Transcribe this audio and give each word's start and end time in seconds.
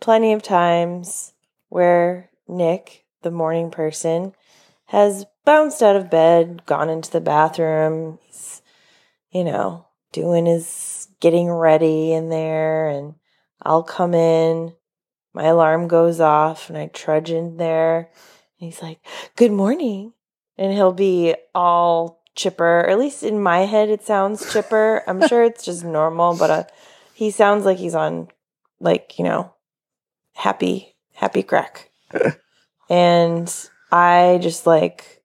plenty 0.00 0.32
of 0.32 0.42
times 0.42 1.32
where 1.68 2.30
Nick, 2.48 3.04
the 3.22 3.30
morning 3.30 3.70
person, 3.70 4.34
has 4.86 5.26
bounced 5.44 5.82
out 5.82 5.96
of 5.96 6.10
bed, 6.10 6.62
gone 6.66 6.90
into 6.90 7.10
the 7.10 7.20
bathroom. 7.20 8.18
You 9.30 9.44
know, 9.44 9.86
doing 10.12 10.46
his 10.46 11.06
getting 11.20 11.48
ready 11.48 12.12
in 12.12 12.30
there, 12.30 12.88
and 12.88 13.14
I'll 13.62 13.84
come 13.84 14.14
in. 14.14 14.74
My 15.32 15.44
alarm 15.44 15.86
goes 15.86 16.18
off, 16.18 16.68
and 16.68 16.76
I 16.76 16.88
trudge 16.88 17.30
in 17.30 17.56
there. 17.56 18.10
And 18.58 18.66
he's 18.66 18.82
like, 18.82 18.98
Good 19.36 19.52
morning. 19.52 20.14
And 20.58 20.72
he'll 20.72 20.92
be 20.92 21.36
all 21.54 22.20
chipper, 22.34 22.80
or 22.80 22.90
at 22.90 22.98
least 22.98 23.22
in 23.22 23.40
my 23.40 23.60
head, 23.60 23.88
it 23.88 24.02
sounds 24.02 24.52
chipper. 24.52 25.02
I'm 25.06 25.26
sure 25.26 25.44
it's 25.44 25.64
just 25.64 25.84
normal, 25.84 26.36
but 26.36 26.50
uh, 26.50 26.64
he 27.14 27.30
sounds 27.30 27.64
like 27.64 27.78
he's 27.78 27.94
on, 27.94 28.28
like, 28.80 29.18
you 29.18 29.24
know, 29.24 29.54
happy, 30.40 30.94
happy 31.14 31.42
crack. 31.42 31.90
and 32.90 33.68
I 33.92 34.38
just 34.40 34.66
like 34.66 35.22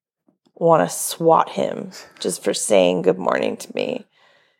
want 0.55 0.87
to 0.87 0.93
swat 0.93 1.49
him 1.49 1.91
just 2.19 2.43
for 2.43 2.53
saying 2.53 3.03
good 3.03 3.17
morning 3.17 3.57
to 3.57 3.75
me. 3.75 4.05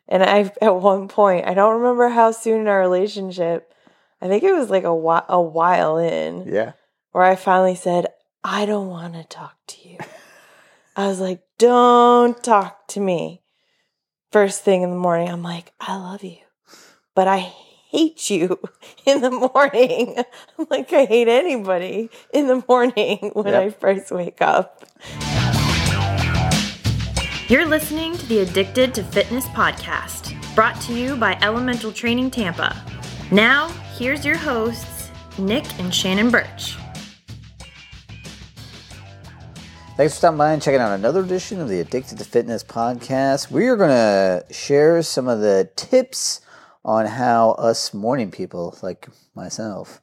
And 0.08 0.22
I, 0.22 0.52
at 0.62 0.76
one 0.76 1.08
point, 1.08 1.46
I 1.46 1.54
don't 1.54 1.80
remember 1.80 2.08
how 2.08 2.30
soon 2.30 2.60
in 2.62 2.68
our 2.68 2.80
relationship, 2.80 3.72
I 4.20 4.28
think 4.28 4.44
it 4.44 4.52
was 4.52 4.70
like 4.70 4.84
a, 4.84 4.94
whi- 4.94 5.24
a 5.28 5.40
while 5.40 5.98
in, 5.98 6.46
Yeah. 6.46 6.72
where 7.12 7.24
I 7.24 7.34
finally 7.36 7.74
said, 7.74 8.06
I 8.44 8.66
don't 8.66 8.88
want 8.88 9.14
to 9.14 9.24
talk 9.24 9.56
to 9.68 9.88
you. 9.88 9.98
I 10.96 11.08
was 11.08 11.20
like, 11.20 11.42
don't 11.58 12.42
talk 12.42 12.86
to 12.88 13.00
me. 13.00 13.42
First 14.30 14.62
thing 14.62 14.82
in 14.82 14.90
the 14.90 14.96
morning, 14.96 15.28
I'm 15.28 15.42
like, 15.42 15.72
I 15.80 15.96
love 15.96 16.22
you, 16.22 16.38
but 17.14 17.26
I 17.26 17.52
hate 17.88 18.30
you 18.30 18.58
in 19.06 19.20
the 19.20 19.30
morning. 19.30 20.16
I'm 20.58 20.66
like, 20.70 20.92
I 20.92 21.04
hate 21.04 21.28
anybody 21.28 22.10
in 22.32 22.46
the 22.48 22.62
morning 22.68 23.30
when 23.34 23.46
Yep. 23.46 23.62
I 23.62 23.70
first 23.70 24.10
wake 24.10 24.40
up. 24.42 24.84
You're 27.48 27.66
listening 27.66 28.16
to 28.16 28.26
the 28.26 28.40
Addicted 28.40 28.92
to 28.96 29.04
Fitness 29.04 29.46
podcast, 29.46 30.34
brought 30.56 30.80
to 30.82 30.92
you 30.92 31.16
by 31.16 31.38
Elemental 31.42 31.92
Training 31.92 32.30
Tampa. 32.30 32.76
Now, 33.30 33.68
here's 33.96 34.24
your 34.24 34.36
hosts, 34.36 35.10
Nick 35.38 35.64
and 35.78 35.94
Shannon 35.94 36.30
Birch. 36.30 36.76
Thanks 39.96 40.12
for 40.14 40.18
stopping 40.18 40.38
by 40.38 40.52
and 40.52 40.60
checking 40.60 40.80
out 40.80 40.92
another 40.92 41.20
edition 41.20 41.60
of 41.60 41.68
the 41.68 41.80
Addicted 41.80 42.18
to 42.18 42.24
Fitness 42.24 42.62
podcast. 42.62 43.50
We 43.50 43.66
are 43.68 43.76
going 43.76 43.90
to 43.90 44.44
share 44.52 45.00
some 45.02 45.26
of 45.28 45.40
the 45.40 45.70
tips 45.76 46.40
on 46.86 47.04
how 47.04 47.50
us 47.58 47.92
morning 47.92 48.30
people, 48.30 48.78
like 48.80 49.08
myself, 49.34 50.00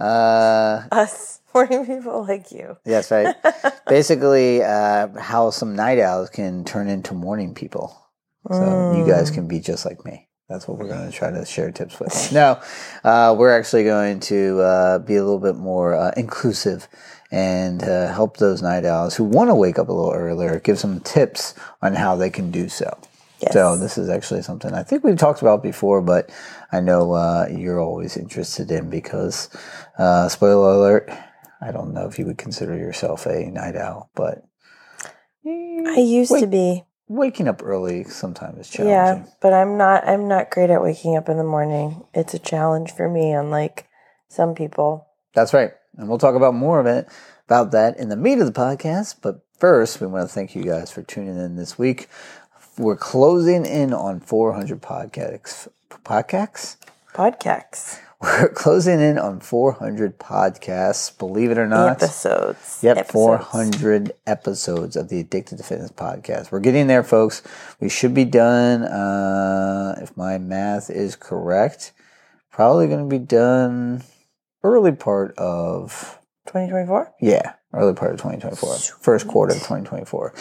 uh, 0.00 0.82
Us 0.92 1.40
morning 1.54 1.86
people 1.86 2.26
like 2.26 2.50
you. 2.50 2.76
yes, 2.84 3.10
right, 3.12 3.34
basically, 3.88 4.62
uh, 4.62 5.08
how 5.18 5.50
some 5.50 5.76
night 5.76 6.00
owls 6.00 6.28
can 6.28 6.64
turn 6.64 6.88
into 6.88 7.14
morning 7.14 7.54
people. 7.54 8.02
So 8.50 8.94
you 8.96 9.04
guys 9.04 9.32
can 9.32 9.48
be 9.48 9.58
just 9.58 9.84
like 9.84 10.04
me. 10.04 10.28
That's 10.48 10.68
what 10.68 10.78
we're 10.78 10.86
going 10.86 11.10
to 11.10 11.16
try 11.16 11.32
to 11.32 11.44
share 11.44 11.72
tips 11.72 11.98
with. 11.98 12.32
No, 12.32 12.60
uh, 13.02 13.34
we're 13.36 13.56
actually 13.56 13.82
going 13.82 14.20
to 14.20 14.60
uh, 14.60 14.98
be 15.00 15.16
a 15.16 15.24
little 15.24 15.40
bit 15.40 15.56
more 15.56 15.94
uh, 15.94 16.12
inclusive 16.16 16.86
and 17.32 17.82
uh, 17.82 18.12
help 18.12 18.36
those 18.36 18.62
night 18.62 18.84
owls 18.84 19.16
who 19.16 19.24
want 19.24 19.50
to 19.50 19.54
wake 19.56 19.80
up 19.80 19.88
a 19.88 19.92
little 19.92 20.12
earlier, 20.12 20.60
give 20.60 20.78
some 20.78 21.00
tips 21.00 21.54
on 21.82 21.94
how 21.94 22.14
they 22.14 22.30
can 22.30 22.52
do 22.52 22.68
so. 22.68 22.96
Yes. 23.40 23.52
So 23.52 23.76
this 23.76 23.98
is 23.98 24.08
actually 24.08 24.42
something 24.42 24.72
I 24.72 24.82
think 24.82 25.04
we've 25.04 25.18
talked 25.18 25.42
about 25.42 25.62
before, 25.62 26.00
but 26.00 26.30
I 26.72 26.80
know 26.80 27.12
uh, 27.12 27.48
you're 27.50 27.80
always 27.80 28.16
interested 28.16 28.70
in 28.70 28.88
because, 28.88 29.50
uh, 29.98 30.28
spoiler 30.28 30.72
alert, 30.72 31.10
I 31.60 31.70
don't 31.70 31.92
know 31.92 32.06
if 32.06 32.18
you 32.18 32.26
would 32.26 32.38
consider 32.38 32.76
yourself 32.76 33.26
a 33.26 33.50
night 33.50 33.76
owl, 33.76 34.10
but 34.14 34.42
I 35.44 35.98
used 35.98 36.38
to 36.38 36.46
be. 36.46 36.84
waking 37.08 37.46
up 37.48 37.62
early 37.62 38.04
sometimes 38.04 38.58
is 38.58 38.70
challenging. 38.70 39.24
Yeah, 39.24 39.32
but 39.40 39.52
I'm 39.52 39.76
not 39.76 40.06
I'm 40.08 40.28
not 40.28 40.50
great 40.50 40.70
at 40.70 40.82
waking 40.82 41.16
up 41.16 41.28
in 41.28 41.36
the 41.36 41.44
morning. 41.44 42.04
It's 42.14 42.34
a 42.34 42.38
challenge 42.38 42.92
for 42.92 43.08
me 43.08 43.32
unlike 43.32 43.86
some 44.28 44.54
people. 44.54 45.06
That's 45.34 45.52
right. 45.54 45.70
And 45.96 46.08
we'll 46.08 46.18
talk 46.18 46.34
about 46.34 46.54
more 46.54 46.80
of 46.80 46.86
it 46.86 47.08
about 47.46 47.70
that 47.72 47.96
in 47.98 48.08
the 48.08 48.16
meat 48.16 48.38
of 48.38 48.46
the 48.46 48.52
podcast. 48.60 49.16
But 49.22 49.40
first, 49.58 50.00
we 50.00 50.06
want 50.08 50.28
to 50.28 50.34
thank 50.34 50.54
you 50.56 50.64
guys 50.64 50.90
for 50.90 51.02
tuning 51.02 51.38
in 51.38 51.56
this 51.56 51.78
week. 51.78 52.08
We're 52.78 52.96
closing 52.96 53.64
in 53.64 53.94
on 53.94 54.20
400 54.20 54.82
podcasts. 54.82 55.66
Podcasts? 55.90 56.76
Podcasts. 57.14 58.00
We're 58.20 58.48
closing 58.48 59.00
in 59.00 59.18
on 59.18 59.40
400 59.40 60.18
podcasts, 60.18 61.16
believe 61.16 61.50
it 61.50 61.58
or 61.58 61.66
not. 61.66 62.02
Episodes. 62.02 62.80
Yep, 62.82 62.96
Episodes. 62.96 63.12
400 63.12 64.12
episodes 64.26 64.96
of 64.96 65.08
the 65.08 65.20
Addicted 65.20 65.58
to 65.58 65.64
Fitness 65.64 65.90
podcast. 65.92 66.50
We're 66.50 66.60
getting 66.60 66.86
there, 66.86 67.02
folks. 67.02 67.42
We 67.80 67.88
should 67.88 68.14
be 68.14 68.24
done, 68.24 68.84
uh, 68.84 69.98
if 70.02 70.16
my 70.16 70.38
math 70.38 70.88
is 70.90 71.14
correct, 71.16 71.92
probably 72.50 72.86
going 72.88 73.08
to 73.08 73.18
be 73.18 73.22
done 73.22 74.02
early 74.62 74.92
part 74.92 75.36
of 75.38 76.18
2024? 76.46 77.14
yeah, 77.20 77.52
early 77.72 77.94
part 77.94 78.12
of 78.12 78.18
2024, 78.18 78.76
first 79.00 79.28
quarter 79.28 79.52
of 79.52 79.58
2024. 79.58 80.32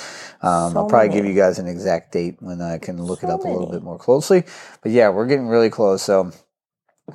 Um, 0.41 0.71
So 0.71 0.79
I'll 0.79 0.87
probably 0.87 1.09
give 1.09 1.25
you 1.25 1.33
guys 1.33 1.59
an 1.59 1.67
exact 1.67 2.11
date 2.11 2.37
when 2.39 2.61
I 2.61 2.77
can 2.77 3.01
look 3.01 3.23
it 3.23 3.27
So 3.27 3.35
up 3.35 3.43
a 3.43 3.47
little 3.47 3.71
bit 3.71 3.83
more 3.83 3.97
closely. 3.97 4.43
But 4.81 4.91
yeah, 4.91 5.09
we're 5.09 5.27
getting 5.27 5.47
really 5.47 5.69
close. 5.69 6.03
So 6.03 6.31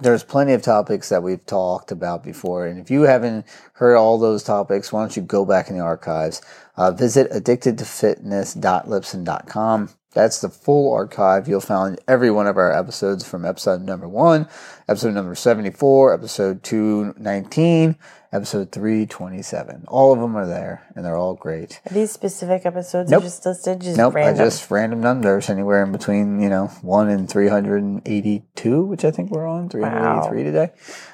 there's 0.00 0.22
plenty 0.22 0.52
of 0.52 0.62
topics 0.62 1.08
that 1.08 1.22
we've 1.22 1.44
talked 1.46 1.90
about 1.90 2.22
before. 2.22 2.66
And 2.66 2.78
if 2.78 2.90
you 2.90 3.02
haven't 3.02 3.46
heard 3.74 3.96
all 3.96 4.18
those 4.18 4.42
topics, 4.42 4.92
why 4.92 5.02
don't 5.02 5.16
you 5.16 5.22
go 5.22 5.44
back 5.44 5.68
in 5.68 5.76
the 5.76 5.82
archives? 5.82 6.42
Uh, 6.76 6.92
visit 6.92 7.30
addictedtofitness.libsyn.com. 7.32 9.90
That's 10.12 10.40
the 10.40 10.48
full 10.48 10.92
archive. 10.92 11.46
You'll 11.46 11.60
find 11.60 12.00
every 12.08 12.30
one 12.32 12.48
of 12.48 12.56
our 12.56 12.72
episodes 12.72 13.26
from 13.26 13.44
episode 13.44 13.82
number 13.82 14.08
one, 14.08 14.48
episode 14.88 15.14
number 15.14 15.36
74, 15.36 16.12
episode 16.14 16.64
219, 16.64 17.94
episode 18.32 18.72
327. 18.72 19.84
All 19.86 20.12
of 20.12 20.18
them 20.18 20.36
are 20.36 20.46
there, 20.46 20.82
and 20.96 21.04
they're 21.04 21.16
all 21.16 21.34
great. 21.34 21.80
Are 21.88 21.94
these 21.94 22.10
specific 22.10 22.66
episodes 22.66 23.08
Nope. 23.08 23.22
you 23.22 23.28
just 23.28 23.46
listed? 23.46 23.80
Just 23.82 23.96
Nope, 23.96 24.14
random. 24.14 24.42
I 24.42 24.44
just 24.46 24.68
random 24.68 25.00
numbers 25.00 25.48
anywhere 25.48 25.84
in 25.84 25.92
between, 25.92 26.40
you 26.40 26.48
know, 26.48 26.66
1 26.82 27.08
and 27.08 27.28
382, 27.30 28.84
which 28.84 29.04
I 29.04 29.12
think 29.12 29.30
we're 29.30 29.46
on, 29.46 29.68
383 29.68 30.42
today. 30.42 30.70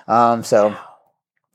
Um, 0.08 0.42
so, 0.42 0.74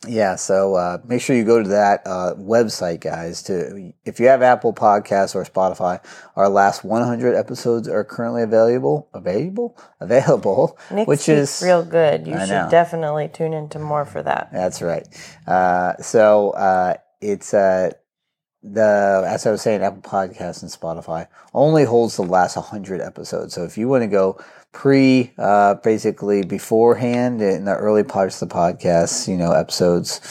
yeah, 0.08 0.36
so 0.36 0.74
uh, 0.76 0.98
make 1.06 1.22
sure 1.22 1.36
you 1.36 1.44
go 1.44 1.62
to 1.62 1.70
that 1.70 2.02
uh, 2.06 2.34
website, 2.36 3.02
guys. 3.02 3.44
To 3.44 3.94
If 4.04 4.20
you 4.20 4.28
have 4.28 4.42
Apple 4.42 4.74
Podcasts 4.74 5.36
or 5.36 5.44
Spotify, 5.46 6.04
our 6.36 6.50
last 6.50 6.84
100 6.84 7.36
episodes 7.36 7.88
are 7.88 8.04
currently 8.04 8.42
available. 8.42 9.10
Available? 9.14 9.78
Available. 10.00 10.78
Nick 10.92 11.08
which 11.08 11.30
is 11.30 11.62
real 11.64 11.86
good. 11.86 12.26
You 12.26 12.34
I 12.34 12.46
should 12.46 12.50
know. 12.50 12.68
definitely 12.72 13.28
tune 13.28 13.54
into 13.54 13.78
more 13.78 14.06
for 14.06 14.24
that. 14.24 14.50
That's 14.52 14.82
right. 14.82 15.08
Uh, 15.46 15.96
so 15.98 16.50
uh, 16.52 16.96
it's 17.22 17.54
uh, 17.54 17.92
the 18.64 19.24
as 19.28 19.46
I 19.46 19.52
was 19.52 19.62
saying, 19.62 19.84
Apple 19.84 20.02
Podcasts 20.02 20.64
and 20.64 20.72
Spotify 20.72 21.28
only 21.54 21.84
holds 21.84 22.16
the 22.16 22.24
last 22.24 22.56
100 22.56 23.02
episodes. 23.02 23.54
So 23.54 23.64
if 23.66 23.78
you 23.78 23.88
want 23.88 24.02
to 24.04 24.08
go 24.08 24.40
pre, 24.72 25.34
uh, 25.38 25.76
basically 25.76 26.44
beforehand 26.44 27.42
in 27.42 27.66
the 27.66 27.76
early 27.76 28.04
parts 28.04 28.42
of 28.42 28.50
the 28.50 28.56
podcast, 28.56 29.28
you 29.28 29.38
know, 29.38 29.52
episodes 29.52 30.22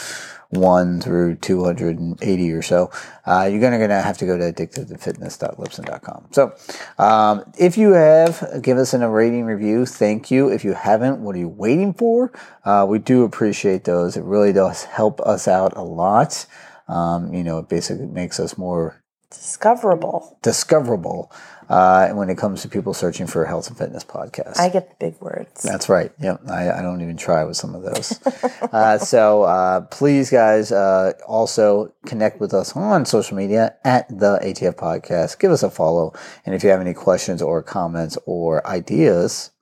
one 0.50 1.00
through 1.00 1.36
280 1.36 2.52
or 2.52 2.62
so, 2.62 2.90
uh, 3.24 3.48
you're 3.50 3.60
gonna, 3.60 3.78
gonna 3.78 4.02
have 4.02 4.18
to 4.18 4.26
go 4.26 4.36
to 4.36 4.52
addictedtofitness.libsyn.com. 4.52 6.28
So, 6.32 6.52
um, 6.98 7.44
if 7.56 7.78
you 7.78 7.92
have, 7.92 8.60
give 8.60 8.76
us 8.76 8.92
an, 8.92 9.02
a 9.02 9.08
rating 9.10 9.44
review. 9.44 9.86
Thank 9.86 10.30
you. 10.30 10.48
If 10.48 10.64
you 10.64 10.72
haven't, 10.74 11.20
what 11.22 11.36
are 11.36 11.38
you 11.38 11.48
waiting 11.48 11.94
for? 11.94 12.32
Uh, 12.64 12.84
we 12.88 12.98
do 12.98 13.22
appreciate 13.22 13.84
those. 13.84 14.16
It 14.16 14.24
really 14.24 14.52
does 14.52 14.84
help 14.84 15.20
us 15.20 15.46
out 15.46 15.76
a 15.76 15.82
lot. 15.82 16.46
Um, 16.88 17.32
you 17.32 17.44
know, 17.44 17.58
it 17.58 17.68
basically 17.68 18.06
makes 18.06 18.40
us 18.40 18.58
more 18.58 19.00
Discoverable. 19.30 20.38
discoverable 20.42 21.30
uh, 21.70 22.08
when 22.10 22.28
it 22.28 22.36
comes 22.36 22.62
to 22.62 22.68
people 22.68 22.92
searching 22.92 23.28
for 23.28 23.44
a 23.44 23.48
health 23.48 23.68
and 23.68 23.78
fitness 23.78 24.02
podcast. 24.02 24.58
I 24.58 24.68
get 24.68 24.90
the 24.90 24.96
big 24.98 25.20
words. 25.20 25.62
That's 25.62 25.88
right. 25.88 26.10
Yep. 26.20 26.42
I, 26.50 26.70
I 26.72 26.82
don't 26.82 27.00
even 27.00 27.16
try 27.16 27.44
with 27.44 27.56
some 27.56 27.76
of 27.76 27.82
those. 27.82 28.20
uh, 28.72 28.98
so 28.98 29.44
uh, 29.44 29.82
please, 29.82 30.30
guys, 30.30 30.72
uh, 30.72 31.12
also 31.26 31.94
connect 32.06 32.40
with 32.40 32.52
us 32.52 32.76
on 32.76 33.06
social 33.06 33.36
media 33.36 33.76
at 33.84 34.08
the 34.08 34.40
ATF 34.42 34.74
Podcast. 34.74 35.38
Give 35.38 35.52
us 35.52 35.62
a 35.62 35.70
follow. 35.70 36.12
And 36.44 36.56
if 36.56 36.64
you 36.64 36.70
have 36.70 36.80
any 36.80 36.92
questions 36.92 37.40
or 37.40 37.62
comments 37.62 38.18
or 38.26 38.66
ideas, 38.66 39.52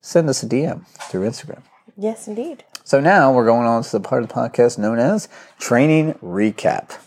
send 0.00 0.30
us 0.30 0.42
a 0.42 0.46
DM 0.46 0.86
through 1.10 1.28
Instagram. 1.28 1.62
yes, 1.94 2.26
indeed. 2.26 2.64
So 2.84 3.00
now 3.00 3.32
we're 3.32 3.44
going 3.44 3.66
on 3.66 3.82
to 3.82 3.92
the 3.92 4.00
part 4.00 4.22
of 4.22 4.30
the 4.30 4.34
podcast 4.34 4.78
known 4.78 4.98
as 4.98 5.28
Training 5.58 6.14
Recap. 6.14 6.98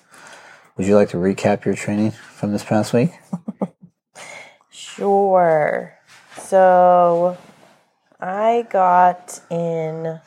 Would 0.77 0.85
you 0.85 0.95
like 0.95 1.09
to 1.09 1.17
recap 1.17 1.65
your 1.65 1.73
training 1.73 2.11
from 2.11 2.51
this 2.51 2.63
past 2.63 2.94
week? 2.94 3.11
Sure. 4.95 5.98
So 6.38 7.36
I 8.19 8.68
got 8.69 9.42
in 9.50 10.06
a 10.06 10.22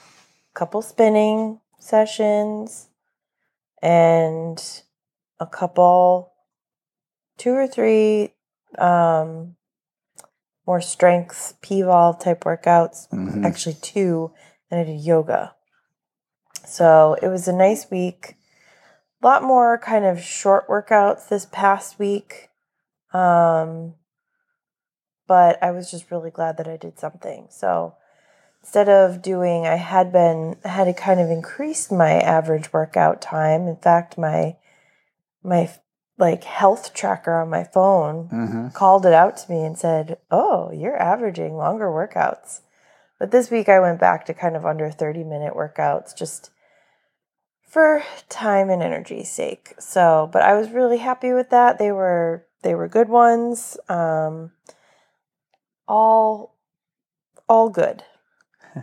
couple 0.54 0.82
spinning 0.82 1.60
sessions 1.78 2.88
and 3.80 4.60
a 5.38 5.46
couple 5.46 6.32
two 7.38 7.52
or 7.52 7.68
three 7.68 8.32
um 8.78 9.54
more 10.66 10.80
strength 10.80 11.54
p-volve 11.62 12.18
type 12.18 12.42
workouts 12.42 13.08
Mhm. 13.10 13.44
actually 13.46 13.74
two 13.80 14.32
and 14.70 14.80
i 14.80 14.84
did 14.84 15.00
yoga 15.00 15.54
so 16.64 17.16
it 17.22 17.28
was 17.28 17.46
a 17.46 17.52
nice 17.52 17.88
week 17.90 18.36
a 19.22 19.26
lot 19.26 19.42
more 19.44 19.78
kind 19.78 20.04
of 20.04 20.20
short 20.20 20.66
workouts 20.68 21.28
this 21.28 21.46
past 21.46 21.98
week 21.98 22.48
um 23.12 23.94
but 25.26 25.62
i 25.62 25.70
was 25.70 25.90
just 25.90 26.10
really 26.10 26.30
glad 26.30 26.56
that 26.56 26.68
i 26.68 26.76
did 26.76 26.98
something 26.98 27.46
so 27.50 27.94
instead 28.62 28.88
of 28.88 29.22
doing 29.22 29.66
i 29.66 29.76
had 29.76 30.12
been 30.12 30.56
I 30.64 30.68
had 30.68 30.96
kind 30.96 31.20
of 31.20 31.30
increased 31.30 31.90
my 31.92 32.12
average 32.20 32.72
workout 32.72 33.20
time 33.22 33.68
in 33.68 33.76
fact 33.76 34.18
my 34.18 34.56
my 35.42 35.70
like 36.18 36.44
health 36.44 36.94
tracker 36.94 37.34
on 37.34 37.48
my 37.50 37.62
phone 37.64 38.28
Mhm. 38.32 38.74
called 38.74 39.06
it 39.06 39.12
out 39.12 39.36
to 39.36 39.50
me 39.52 39.64
and 39.64 39.78
said, 39.78 40.18
"Oh, 40.30 40.70
you're 40.72 40.96
averaging 41.00 41.56
longer 41.56 41.88
workouts." 41.88 42.60
But 43.18 43.30
this 43.30 43.50
week 43.50 43.68
I 43.68 43.80
went 43.80 44.00
back 44.00 44.24
to 44.26 44.34
kind 44.34 44.56
of 44.56 44.66
under 44.66 44.90
30 44.90 45.24
minute 45.24 45.54
workouts 45.54 46.16
just 46.16 46.50
for 47.62 48.02
time 48.28 48.70
and 48.70 48.82
energy's 48.82 49.30
sake. 49.30 49.74
So, 49.78 50.28
but 50.32 50.42
I 50.42 50.54
was 50.54 50.70
really 50.70 50.98
happy 50.98 51.32
with 51.32 51.50
that. 51.50 51.78
They 51.78 51.92
were 51.92 52.46
they 52.62 52.74
were 52.74 52.88
good 52.88 53.08
ones. 53.08 53.76
Um 53.88 54.52
all 55.88 56.56
all 57.48 57.68
good. 57.68 58.02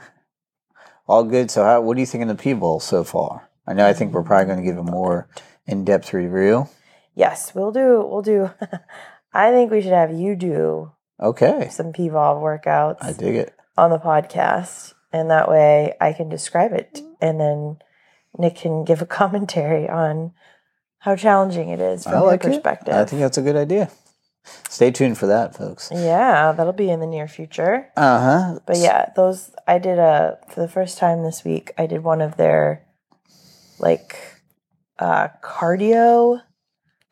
All 1.07 1.25
good. 1.25 1.51
So, 1.51 1.63
how, 1.65 1.81
what 1.81 1.95
do 1.95 1.99
you 1.99 2.05
think 2.05 2.21
of 2.21 2.29
the 2.29 2.35
P-Volve 2.35 2.81
so 2.81 3.03
far? 3.03 3.49
I 3.67 3.73
know. 3.73 3.85
I 3.85 3.91
think 3.91 4.13
we're 4.13 4.23
probably 4.23 4.45
going 4.45 4.59
to 4.59 4.63
give 4.63 4.77
a 4.77 4.83
mm. 4.83 4.89
more 4.89 5.27
in-depth 5.67 6.13
review. 6.13 6.69
Yes, 7.15 7.53
we'll 7.53 7.71
do 7.71 8.05
we'll 8.09 8.21
do 8.21 8.51
I 9.33 9.51
think 9.51 9.71
we 9.71 9.81
should 9.81 9.91
have 9.91 10.11
you 10.11 10.35
do 10.35 10.91
Okay, 11.21 11.69
some 11.69 11.93
P-Volve 11.93 12.41
workouts. 12.41 13.03
I 13.03 13.13
dig 13.13 13.35
it. 13.35 13.55
on 13.77 13.91
the 13.91 13.99
podcast, 13.99 14.93
and 15.11 15.29
that 15.29 15.49
way 15.49 15.93
I 16.01 16.11
can 16.13 16.27
describe 16.27 16.73
it, 16.73 16.95
mm. 16.95 17.15
and 17.21 17.39
then 17.39 17.77
Nick 18.37 18.55
can 18.55 18.83
give 18.83 19.01
a 19.01 19.05
commentary 19.19 19.87
on 19.87 20.33
how 20.99 21.15
challenging 21.15 21.69
it 21.69 21.79
is 21.79 22.03
from 22.03 22.13
I 22.13 22.17
your 22.17 22.27
like 22.27 22.43
it. 22.43 22.47
perspective. 22.47 22.93
I 22.93 23.05
think 23.05 23.21
that's 23.21 23.37
a 23.37 23.41
good 23.41 23.55
idea. 23.55 23.91
Stay 24.69 24.91
tuned 24.91 25.17
for 25.17 25.27
that, 25.27 25.55
folks. 25.55 25.89
yeah, 25.93 26.51
that'll 26.51 26.73
be 26.73 26.89
in 26.89 26.99
the 26.99 27.07
near 27.07 27.27
future. 27.27 27.89
Uh 27.95 28.19
huh. 28.19 28.59
But 28.65 28.77
yeah, 28.77 29.11
those 29.15 29.51
I 29.67 29.77
did 29.77 29.99
a 29.99 30.39
for 30.49 30.59
the 30.59 30.67
first 30.67 30.97
time 30.97 31.23
this 31.23 31.43
week. 31.45 31.71
I 31.77 31.85
did 31.85 32.03
one 32.03 32.21
of 32.21 32.37
their 32.37 32.85
like 33.79 34.17
uh 34.99 35.29
cardio 35.41 36.41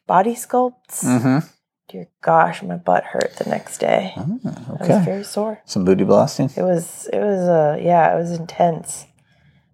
body 0.07 0.33
sculpts. 0.33 1.03
Mm-hmm. 1.03 1.47
Dear 1.89 2.07
gosh, 2.21 2.63
my 2.63 2.77
butt 2.77 3.03
hurt 3.03 3.35
the 3.37 3.49
next 3.49 3.77
day. 3.79 4.13
I 4.17 4.21
was 4.21 4.81
okay. 4.81 5.05
very 5.05 5.23
sore. 5.23 5.61
Some 5.65 5.85
booty 5.85 6.03
blasting. 6.03 6.49
It 6.55 6.63
was 6.63 7.07
it 7.13 7.19
was 7.19 7.47
uh 7.47 7.77
yeah, 7.81 8.13
it 8.13 8.17
was 8.17 8.31
intense. 8.31 9.05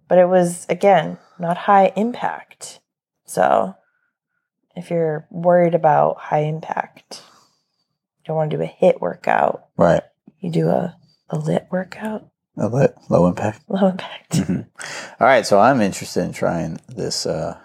But 0.08 0.18
it 0.18 0.28
was 0.28 0.66
again 0.68 1.18
not 1.38 1.56
high 1.56 1.92
impact. 1.96 2.80
So 3.24 3.74
if 4.76 4.90
you're 4.90 5.26
worried 5.30 5.74
about 5.74 6.18
high 6.18 6.44
impact, 6.44 7.22
don't 8.28 8.36
want 8.36 8.50
to 8.52 8.56
do 8.56 8.62
a 8.62 8.66
HIIT 8.80 9.00
workout. 9.00 9.64
Right. 9.76 10.02
You 10.38 10.50
do 10.52 10.68
a, 10.68 10.96
a 11.30 11.38
lit 11.38 11.66
workout, 11.72 12.28
A 12.56 12.68
lit, 12.68 12.94
low 13.10 13.26
impact. 13.26 13.62
low 13.68 13.88
impact. 13.88 14.32
Mhm. 14.34 14.66
All 15.18 15.26
right. 15.26 15.44
So 15.44 15.58
I'm 15.58 15.80
interested 15.80 16.22
in 16.24 16.32
trying 16.32 16.78
this 16.88 17.26
uh, 17.26 17.58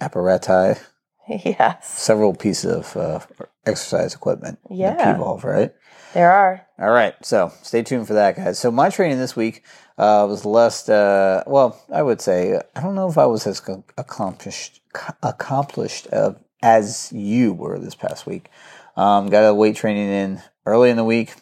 apparati, 0.00 0.78
yes. 1.28 1.88
several 1.88 2.34
pieces 2.34 2.72
of 2.72 2.96
uh, 2.96 3.20
exercise 3.66 4.14
equipment. 4.14 4.58
Yeah. 4.70 5.14
P-Volve, 5.14 5.42
right? 5.44 5.72
There 6.12 6.30
are. 6.30 6.64
All 6.78 6.90
right, 6.90 7.14
so 7.22 7.52
stay 7.62 7.82
tuned 7.82 8.06
for 8.06 8.14
that, 8.14 8.36
guys. 8.36 8.58
So 8.58 8.70
my 8.70 8.88
training 8.90 9.18
this 9.18 9.34
week 9.34 9.64
uh, 9.98 10.26
was 10.28 10.44
less. 10.44 10.88
Uh, 10.88 11.42
well, 11.46 11.80
I 11.92 12.02
would 12.02 12.20
say 12.20 12.60
I 12.76 12.80
don't 12.80 12.94
know 12.94 13.08
if 13.08 13.18
I 13.18 13.26
was 13.26 13.46
as 13.48 13.60
accomplished 13.98 14.80
accomplished 15.22 16.06
uh, 16.12 16.34
as 16.62 17.12
you 17.12 17.52
were 17.52 17.78
this 17.80 17.94
past 17.96 18.26
week. 18.26 18.48
Um, 18.96 19.28
got 19.28 19.48
a 19.48 19.54
weight 19.54 19.76
training 19.76 20.08
in 20.08 20.42
early 20.66 20.90
in 20.90 20.96
the 20.96 21.04
week. 21.04 21.34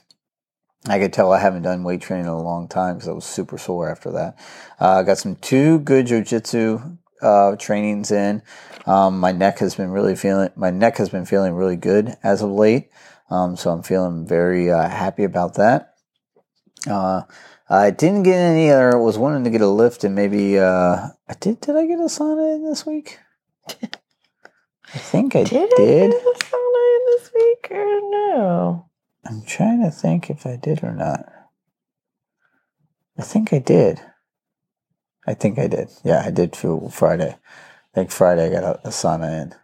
I 0.88 0.99
could 0.99 1.12
tell 1.12 1.32
I 1.32 1.38
haven't 1.38 1.62
done 1.62 1.84
weight 1.84 2.00
training 2.00 2.26
in 2.26 2.32
a 2.32 2.43
long 2.43 2.66
time 2.66 2.96
because 2.96 3.08
I 3.08 3.12
was 3.12 3.25
super 3.25 3.56
sore 3.56 3.88
after 3.88 4.10
that. 4.12 4.38
Uh, 4.81 5.02
got 5.02 5.19
some 5.19 5.37
two 5.37 5.78
good 5.81 6.06
jujitsu 6.06 6.99
uh, 7.20 7.56
trainings 7.56 8.10
in. 8.10 8.43
Um, 8.84 9.20
my 9.20 9.31
neck 9.31 9.60
has 9.60 9.76
been 9.76 9.90
really 9.90 10.16
feeling. 10.16 10.50
My 10.56 10.70
neck 10.70 10.96
has 10.99 11.08
been 11.08 11.25
feeling 11.25 11.54
really 11.54 11.76
good 11.76 12.16
as 12.22 12.43
of 12.43 12.50
late. 12.50 12.90
Um, 13.31 13.56
so 13.56 13.70
I'm 13.70 13.82
feeling 13.82 14.26
very 14.26 14.70
uh, 14.70 14.88
happy 14.88 15.25
about 15.25 15.55
that. 15.55 15.94
Uh, 16.88 17.22
I 17.69 17.90
didn't 17.90 18.25
get 18.25 18.37
any 18.37 18.70
other. 18.70 18.98
Was 18.98 19.19
wanting 19.19 19.44
to 19.44 19.50
get 19.50 19.60
a 19.60 19.69
lift 19.69 20.02
and 20.05 20.14
maybe 20.14 20.58
uh, 20.58 21.08
I 21.28 21.34
did. 21.38 21.60
Did 21.60 21.76
I 21.76 21.87
get 21.87 22.00
a 22.00 22.05
sauna 22.05 22.56
in 22.56 22.64
this 22.64 22.84
week? 22.84 23.19
I 24.94 24.98
think 24.98 25.34
I 25.34 25.44
Did, 25.44 25.70
did. 25.76 26.10
I 26.10 26.12
get 26.12 26.22
a 26.22 26.38
sauna 26.44 26.96
in 26.96 27.06
this 27.06 27.30
week 27.34 27.68
or 27.70 28.00
no? 28.10 28.90
I'm 29.24 29.42
trying 29.46 29.82
to 29.82 29.90
think 29.90 30.28
if 30.28 30.44
I 30.44 30.56
did 30.56 30.84
or 30.84 30.92
not. 30.92 31.24
I 33.18 33.22
think 33.22 33.54
I 33.54 33.58
did. 33.58 34.02
I 35.26 35.32
think 35.32 35.58
I 35.58 35.66
did. 35.66 35.88
Yeah, 36.04 36.22
I 36.24 36.30
did 36.30 36.54
for 36.54 36.90
Friday. 36.90 37.30
I 37.30 37.94
think 37.94 38.10
Friday 38.10 38.46
I 38.46 38.60
got 38.60 38.80
a, 38.84 38.88
sauna 38.88 39.42
in. 39.42 39.54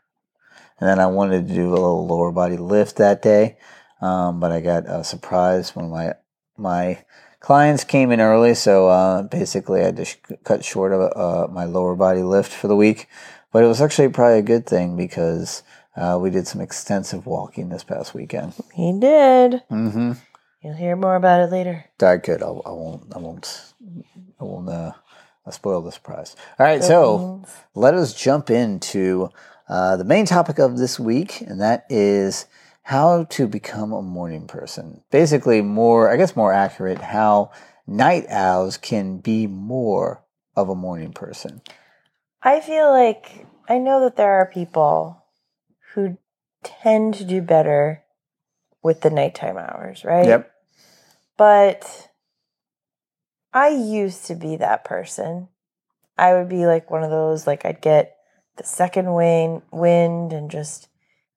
And 0.80 0.88
then 0.88 0.98
I 0.98 1.06
wanted 1.06 1.48
to 1.48 1.54
do 1.54 1.69
a 1.69 1.74
little 1.74 2.06
lower 2.06 2.32
body 2.32 2.56
lift 2.56 2.96
that 2.96 3.20
day, 3.20 3.58
um, 4.00 4.40
but 4.40 4.50
I 4.50 4.60
got 4.60 4.88
a 4.88 5.04
surprise 5.04 5.74
when 5.76 5.90
my 5.90 6.14
my 6.56 7.04
clients 7.40 7.84
came 7.84 8.12
in 8.12 8.20
early, 8.20 8.54
so 8.54 8.88
uh, 8.88 9.22
basically 9.22 9.81
I 9.81 9.86
had 9.86 9.96
to 9.96 10.36
cut 10.44 10.64
short 10.64 10.92
of 10.92 11.12
uh, 11.16 11.52
my 11.52 11.64
lower 11.64 11.96
body 11.96 12.22
lift 12.22 12.52
for 12.52 12.69
the 12.69 12.76
week. 12.76 13.08
But 13.52 13.64
it 13.64 13.66
was 13.66 13.80
actually 13.80 14.08
probably 14.08 14.38
a 14.38 14.42
good 14.42 14.66
thing 14.66 14.96
because 14.96 15.62
uh, 15.96 16.18
we 16.20 16.30
did 16.30 16.46
some 16.46 16.60
extensive 16.60 17.26
walking 17.26 17.70
this 17.70 17.84
past 17.84 18.14
weekend. 18.14 18.54
He 18.74 18.92
did. 18.98 19.62
Mm-hmm. 19.70 20.12
You'll 20.62 20.74
hear 20.74 20.96
more 20.96 21.16
about 21.16 21.40
it 21.40 21.52
later. 21.52 21.84
That 21.98 22.24
good. 22.24 22.42
I'll, 22.42 22.62
I 22.66 22.70
won't. 22.70 23.04
I 23.14 23.18
won't. 23.18 23.72
I 24.40 24.44
won't. 24.44 24.68
Uh, 24.68 24.92
I'll 25.46 25.52
spoil 25.52 25.80
the 25.80 25.92
surprise. 25.92 26.36
All 26.58 26.66
right. 26.66 26.82
So 26.82 27.44
let 27.74 27.94
us 27.94 28.12
jump 28.12 28.50
into 28.50 29.31
uh, 29.69 29.96
the 29.96 30.05
main 30.05 30.26
topic 30.26 30.58
of 30.58 30.76
this 30.76 30.98
week, 30.98 31.40
and 31.40 31.60
that 31.60 31.86
is 31.88 32.46
how 32.82 33.24
to 33.24 33.46
become 33.46 33.93
a 33.93 34.02
morning 34.02 34.46
person. 34.46 35.02
Basically, 35.10 35.62
more. 35.62 36.10
I 36.10 36.17
guess 36.17 36.36
more 36.36 36.52
accurate. 36.52 36.98
How 36.98 37.52
night 37.86 38.26
owls 38.28 38.76
can 38.76 39.19
be 39.19 39.46
more 39.46 40.22
of 40.56 40.69
a 40.69 40.74
morning 40.74 41.12
person. 41.12 41.62
I 42.42 42.60
feel 42.60 42.90
like 42.90 43.46
I 43.68 43.78
know 43.78 44.00
that 44.02 44.16
there 44.16 44.32
are 44.40 44.46
people 44.46 45.24
who 45.94 46.18
tend 46.62 47.14
to 47.14 47.24
do 47.24 47.42
better 47.42 48.04
with 48.82 49.00
the 49.00 49.10
nighttime 49.10 49.58
hours, 49.58 50.04
right? 50.04 50.26
Yep. 50.26 50.50
But 51.36 52.08
I 53.52 53.68
used 53.68 54.26
to 54.26 54.34
be 54.34 54.56
that 54.56 54.84
person. 54.84 55.48
I 56.16 56.34
would 56.34 56.48
be 56.48 56.66
like 56.66 56.90
one 56.90 57.04
of 57.04 57.10
those, 57.10 57.46
like, 57.46 57.64
I'd 57.64 57.80
get 57.80 58.16
the 58.56 58.64
second 58.64 59.14
wind, 59.14 59.62
wind 59.70 60.32
and 60.32 60.50
just 60.50 60.88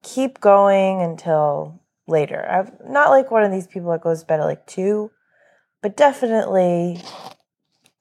keep 0.03 0.39
going 0.39 1.01
until 1.01 1.81
later. 2.07 2.45
I'm 2.49 2.91
not 2.91 3.09
like 3.09 3.31
one 3.31 3.43
of 3.43 3.51
these 3.51 3.67
people 3.67 3.91
that 3.91 4.01
goes 4.01 4.21
to 4.21 4.25
bed 4.25 4.39
at 4.39 4.45
like 4.45 4.65
two, 4.65 5.11
but 5.81 5.95
definitely 5.95 7.01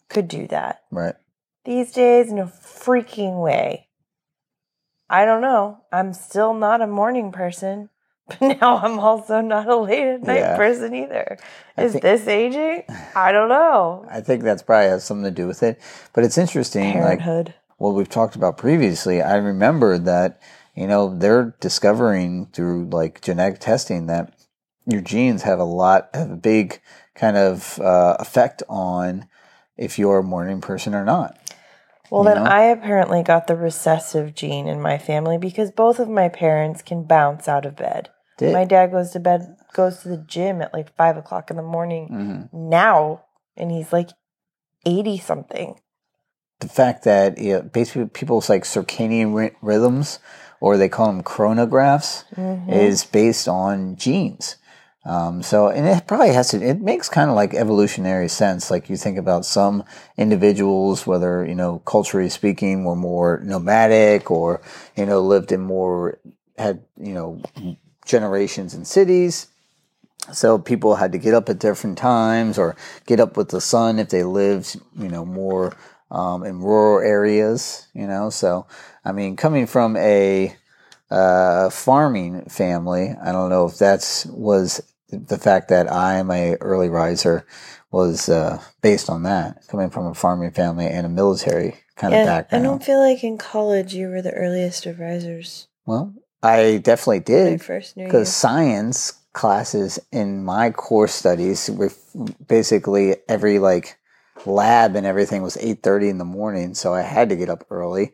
could 0.08 0.26
do 0.26 0.46
that. 0.48 0.82
Right. 0.90 1.14
These 1.64 1.92
days, 1.92 2.32
no 2.32 2.44
freaking 2.46 3.42
way. 3.42 3.88
I 5.08 5.24
don't 5.24 5.40
know. 5.42 5.78
I'm 5.92 6.12
still 6.12 6.54
not 6.54 6.80
a 6.80 6.86
morning 6.86 7.32
person, 7.32 7.90
but 8.28 8.40
now 8.60 8.78
I'm 8.78 8.98
also 8.98 9.40
not 9.40 9.68
a 9.68 9.76
late 9.76 10.06
at 10.06 10.22
night 10.22 10.38
Yeah. 10.38 10.56
person 10.56 10.94
either. 10.94 11.36
Is 11.76 11.92
think- 11.92 12.02
this 12.02 12.26
aging? 12.26 12.84
I 13.14 13.32
don't 13.32 13.48
know. 13.48 14.06
I 14.10 14.20
think 14.20 14.42
that's 14.42 14.62
probably 14.62 14.88
has 14.88 15.04
something 15.04 15.24
to 15.24 15.30
do 15.30 15.46
with 15.46 15.62
it. 15.62 15.80
But 16.14 16.24
it's 16.24 16.38
interesting. 16.38 17.00
Like 17.00 17.18
Parenthood. 17.20 17.54
what 17.78 17.94
we've 17.94 18.08
talked 18.08 18.36
about 18.36 18.56
previously, 18.56 19.20
I 19.20 19.36
remember 19.36 19.98
that, 19.98 20.40
you 20.74 20.86
know, 20.86 21.14
they're 21.16 21.54
discovering 21.60 22.46
through 22.46 22.86
like 22.86 23.20
genetic 23.20 23.58
testing 23.60 24.06
that 24.06 24.32
your 24.86 25.02
genes 25.02 25.42
have 25.42 25.58
a 25.58 25.64
lot, 25.64 26.08
have 26.14 26.30
a 26.30 26.36
big 26.36 26.80
kind 27.14 27.36
of 27.36 27.78
uh, 27.80 28.16
effect 28.18 28.62
on 28.68 29.26
if 29.76 29.98
you're 29.98 30.18
a 30.18 30.22
morning 30.22 30.60
person 30.60 30.94
or 30.94 31.04
not. 31.04 31.36
Well, 32.10 32.24
then 32.24 32.36
know? 32.36 32.50
I 32.50 32.62
apparently 32.64 33.22
got 33.22 33.46
the 33.46 33.56
recessive 33.56 34.34
gene 34.34 34.66
in 34.66 34.80
my 34.80 34.98
family 34.98 35.38
because 35.38 35.70
both 35.70 35.98
of 35.98 36.08
my 36.08 36.28
parents 36.28 36.82
can 36.82 37.04
bounce 37.04 37.46
out 37.48 37.64
of 37.66 37.76
bed. 37.76 38.10
Did, 38.38 38.52
My 38.52 38.64
dad 38.64 38.90
goes 38.90 39.10
to 39.10 39.20
bed, 39.20 39.56
goes 39.74 40.00
to 40.02 40.08
the 40.08 40.16
gym 40.16 40.60
at 40.62 40.72
like 40.72 40.94
five 40.96 41.16
o'clock 41.16 41.50
in 41.50 41.56
the 41.56 41.62
morning 41.62 42.08
Mhm. 42.52 42.52
now, 42.52 43.24
and 43.56 43.70
he's 43.70 43.92
like 43.92 44.10
80 44.86 45.18
something. 45.18 45.76
the 46.60 46.68
fact 46.68 47.04
that 47.04 47.38
you 47.38 47.54
know, 47.54 47.62
basically 47.62 48.04
people's 48.06 48.50
like 48.50 48.64
circadian 48.64 49.50
rhythms, 49.62 50.18
or 50.60 50.76
they 50.76 50.90
call 50.90 51.06
them 51.06 51.22
chronotypes, 51.22 52.24
is 52.68 53.02
based 53.04 53.48
on 53.48 53.96
genes. 53.96 54.56
Um, 55.04 55.42
so, 55.42 55.68
and 55.68 55.86
it 55.86 56.06
probably 56.06 56.32
has 56.34 56.50
to, 56.50 56.62
it 56.62 56.80
makes 56.80 57.08
kind 57.08 57.30
of 57.30 57.36
like 57.36 57.54
evolutionary 57.54 58.28
sense. 58.28 58.70
Like 58.70 58.90
you 58.90 58.96
think 58.96 59.16
about 59.16 59.46
some 59.46 59.82
individuals, 60.18 61.06
whether, 61.06 61.44
you 61.46 61.54
know, 61.54 61.78
culturally 61.80 62.28
speaking, 62.28 62.84
were 62.84 62.96
more 62.96 63.40
nomadic 63.42 64.30
or, 64.30 64.60
you 64.96 65.06
know, 65.06 65.20
lived 65.20 65.52
in 65.52 65.62
more, 65.62 66.18
had, 66.58 66.84
you 66.98 67.14
know, 67.14 67.42
generations 68.04 68.74
in 68.74 68.84
cities. 68.84 69.46
So 70.32 70.58
people 70.58 70.96
had 70.96 71.12
to 71.12 71.18
get 71.18 71.32
up 71.32 71.48
at 71.48 71.58
different 71.58 71.96
times 71.96 72.58
or 72.58 72.76
get 73.06 73.20
up 73.20 73.38
with 73.38 73.48
the 73.48 73.60
sun 73.60 73.98
if 73.98 74.10
they 74.10 74.22
lived, 74.22 74.78
you 74.98 75.08
know, 75.08 75.24
more 75.24 75.74
um, 76.10 76.44
in 76.44 76.60
rural 76.60 77.06
areas, 77.06 77.88
you 77.94 78.06
know. 78.06 78.28
So, 78.28 78.66
I 79.04 79.12
mean, 79.12 79.36
coming 79.36 79.66
from 79.66 79.96
a 79.96 80.54
uh, 81.10 81.70
farming 81.70 82.44
family, 82.44 83.14
I 83.22 83.32
don't 83.32 83.48
know 83.48 83.66
if 83.66 83.78
that's 83.78 84.26
was 84.26 84.82
the 85.10 85.38
fact 85.38 85.68
that 85.68 85.90
I 85.90 86.16
am 86.16 86.30
a 86.30 86.56
early 86.56 86.88
riser 86.88 87.46
was 87.90 88.28
uh, 88.28 88.62
based 88.82 89.10
on 89.10 89.24
that, 89.24 89.66
coming 89.68 89.90
from 89.90 90.06
a 90.06 90.14
farming 90.14 90.52
family 90.52 90.86
and 90.86 91.04
a 91.04 91.08
military 91.08 91.76
kind 91.96 92.14
of 92.14 92.24
background. 92.24 92.64
I 92.64 92.68
don't 92.68 92.82
feel 92.82 93.00
like 93.00 93.24
in 93.24 93.36
college 93.36 93.94
you 93.94 94.08
were 94.08 94.22
the 94.22 94.32
earliest 94.32 94.86
of 94.86 95.00
risers. 95.00 95.68
well, 95.86 96.14
I 96.42 96.78
definitely 96.78 97.34
When 97.34 97.46
I 97.46 97.50
did 97.50 97.62
first 97.62 97.96
because 97.96 98.34
science 98.34 99.20
classes 99.32 99.98
in 100.10 100.44
my 100.44 100.70
course 100.70 101.14
studies 101.14 101.70
were 101.70 101.92
basically 102.48 103.16
every 103.28 103.58
like 103.58 103.96
lab 104.44 104.96
and 104.96 105.06
everything 105.06 105.42
was 105.42 105.56
8.30 105.56 106.10
in 106.10 106.18
the 106.18 106.24
morning 106.24 106.74
so 106.74 106.94
i 106.94 107.02
had 107.02 107.28
to 107.28 107.36
get 107.36 107.48
up 107.50 107.64
early 107.70 108.12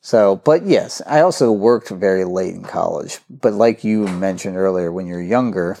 so 0.00 0.36
but 0.36 0.64
yes 0.64 1.02
i 1.06 1.20
also 1.20 1.52
worked 1.52 1.90
very 1.90 2.24
late 2.24 2.54
in 2.54 2.62
college 2.62 3.18
but 3.28 3.52
like 3.52 3.84
you 3.84 4.06
mentioned 4.06 4.56
earlier 4.56 4.90
when 4.92 5.06
you're 5.06 5.20
younger 5.20 5.76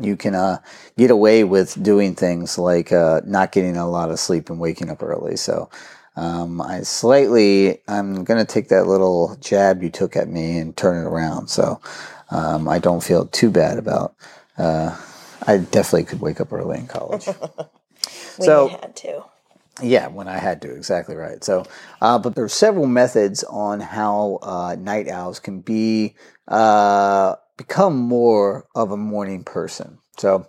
you 0.00 0.16
can 0.16 0.34
uh, 0.34 0.58
get 0.96 1.10
away 1.10 1.44
with 1.44 1.82
doing 1.82 2.14
things 2.14 2.58
like 2.58 2.92
uh, 2.92 3.20
not 3.24 3.52
getting 3.52 3.76
a 3.76 3.88
lot 3.88 4.10
of 4.10 4.18
sleep 4.18 4.48
and 4.48 4.58
waking 4.58 4.90
up 4.90 5.02
early 5.02 5.36
so 5.36 5.68
um, 6.16 6.60
I 6.60 6.82
slightly, 6.82 7.80
I'm 7.88 8.24
going 8.24 8.44
to 8.44 8.50
take 8.50 8.68
that 8.68 8.86
little 8.86 9.36
jab 9.40 9.82
you 9.82 9.90
took 9.90 10.16
at 10.16 10.28
me 10.28 10.58
and 10.58 10.76
turn 10.76 11.02
it 11.02 11.08
around. 11.08 11.48
So 11.48 11.80
um, 12.30 12.68
I 12.68 12.78
don't 12.78 13.02
feel 13.02 13.26
too 13.26 13.50
bad 13.50 13.78
about. 13.78 14.14
Uh, 14.58 14.96
I 15.46 15.58
definitely 15.58 16.04
could 16.04 16.20
wake 16.20 16.40
up 16.40 16.52
early 16.52 16.78
in 16.78 16.86
college. 16.86 17.26
when 18.36 18.46
so- 18.46 18.64
you 18.70 18.76
had 18.76 18.96
to. 18.96 19.24
Yeah, 19.82 20.08
when 20.08 20.28
I 20.28 20.36
had 20.36 20.60
to, 20.62 20.74
exactly 20.74 21.16
right. 21.16 21.42
So, 21.42 21.64
uh, 22.02 22.18
but 22.18 22.34
there 22.34 22.44
are 22.44 22.48
several 22.48 22.86
methods 22.86 23.42
on 23.44 23.80
how 23.80 24.38
uh, 24.42 24.76
night 24.78 25.08
owls 25.08 25.40
can 25.40 25.60
be 25.60 26.14
uh, 26.46 27.36
become 27.56 27.96
more 27.96 28.66
of 28.74 28.90
a 28.90 28.96
morning 28.96 29.44
person. 29.44 29.98
So, 30.18 30.46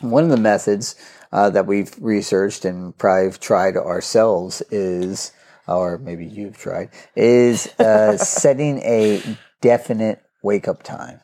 one 0.00 0.24
of 0.24 0.30
the 0.30 0.36
methods 0.36 0.96
uh, 1.32 1.50
that 1.50 1.66
we've 1.66 1.92
researched 2.00 2.64
and 2.64 2.96
probably 2.96 3.32
tried 3.38 3.76
ourselves 3.76 4.62
is, 4.70 5.32
or 5.68 5.98
maybe 5.98 6.24
you've 6.24 6.56
tried, 6.56 6.90
is 7.14 7.66
uh, 7.78 8.16
setting 8.16 8.78
a 8.78 9.22
definite 9.60 10.22
wake 10.42 10.68
up 10.68 10.82
time 10.82 11.20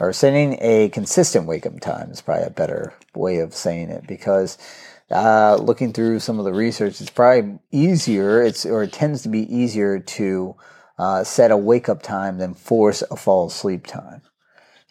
or 0.00 0.12
setting 0.12 0.58
a 0.60 0.88
consistent 0.90 1.46
wake 1.46 1.66
up 1.66 1.80
time 1.80 2.10
is 2.10 2.20
probably 2.20 2.44
a 2.44 2.50
better 2.50 2.92
way 3.14 3.38
of 3.38 3.54
saying 3.54 3.90
it 3.90 4.06
because 4.06 4.58
uh, 5.10 5.56
looking 5.56 5.92
through 5.92 6.18
some 6.18 6.38
of 6.38 6.44
the 6.44 6.52
research, 6.52 7.00
it's 7.00 7.10
probably 7.10 7.58
easier. 7.70 8.42
It's 8.42 8.66
or 8.66 8.82
it 8.82 8.92
tends 8.92 9.22
to 9.22 9.28
be 9.28 9.54
easier 9.54 10.00
to 10.00 10.56
uh, 10.98 11.24
set 11.24 11.50
a 11.50 11.56
wake 11.56 11.88
up 11.88 12.02
time 12.02 12.38
than 12.38 12.54
force 12.54 13.02
a 13.10 13.16
fall 13.16 13.46
asleep 13.46 13.86
time. 13.86 14.22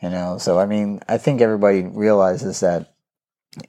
You 0.06 0.12
know, 0.12 0.38
so 0.38 0.60
I 0.60 0.68
mean, 0.68 1.00
I 1.10 1.18
think 1.18 1.42
everybody 1.42 1.82
realizes 1.82 2.60
that 2.60 2.94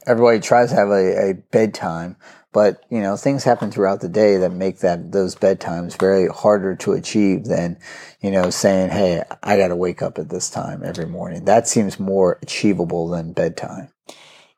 everybody 0.06 0.38
tries 0.38 0.68
to 0.68 0.76
have 0.76 0.90
a, 0.90 1.30
a 1.30 1.34
bedtime, 1.50 2.16
but 2.52 2.84
you 2.90 3.00
know, 3.00 3.16
things 3.16 3.42
happen 3.42 3.70
throughout 3.70 4.02
the 4.02 4.10
day 4.10 4.36
that 4.36 4.52
make 4.52 4.80
that 4.80 5.12
those 5.12 5.34
bedtimes 5.34 5.98
very 5.98 6.28
harder 6.28 6.76
to 6.76 6.92
achieve 6.92 7.44
than 7.44 7.78
you 8.20 8.30
know 8.30 8.50
saying, 8.50 8.90
"Hey, 8.90 9.22
I 9.42 9.56
got 9.56 9.68
to 9.68 9.76
wake 9.76 10.02
up 10.02 10.18
at 10.18 10.28
this 10.28 10.50
time 10.50 10.82
every 10.84 11.06
morning." 11.06 11.46
That 11.46 11.68
seems 11.68 11.98
more 11.98 12.38
achievable 12.42 13.08
than 13.08 13.32
bedtime. 13.32 13.88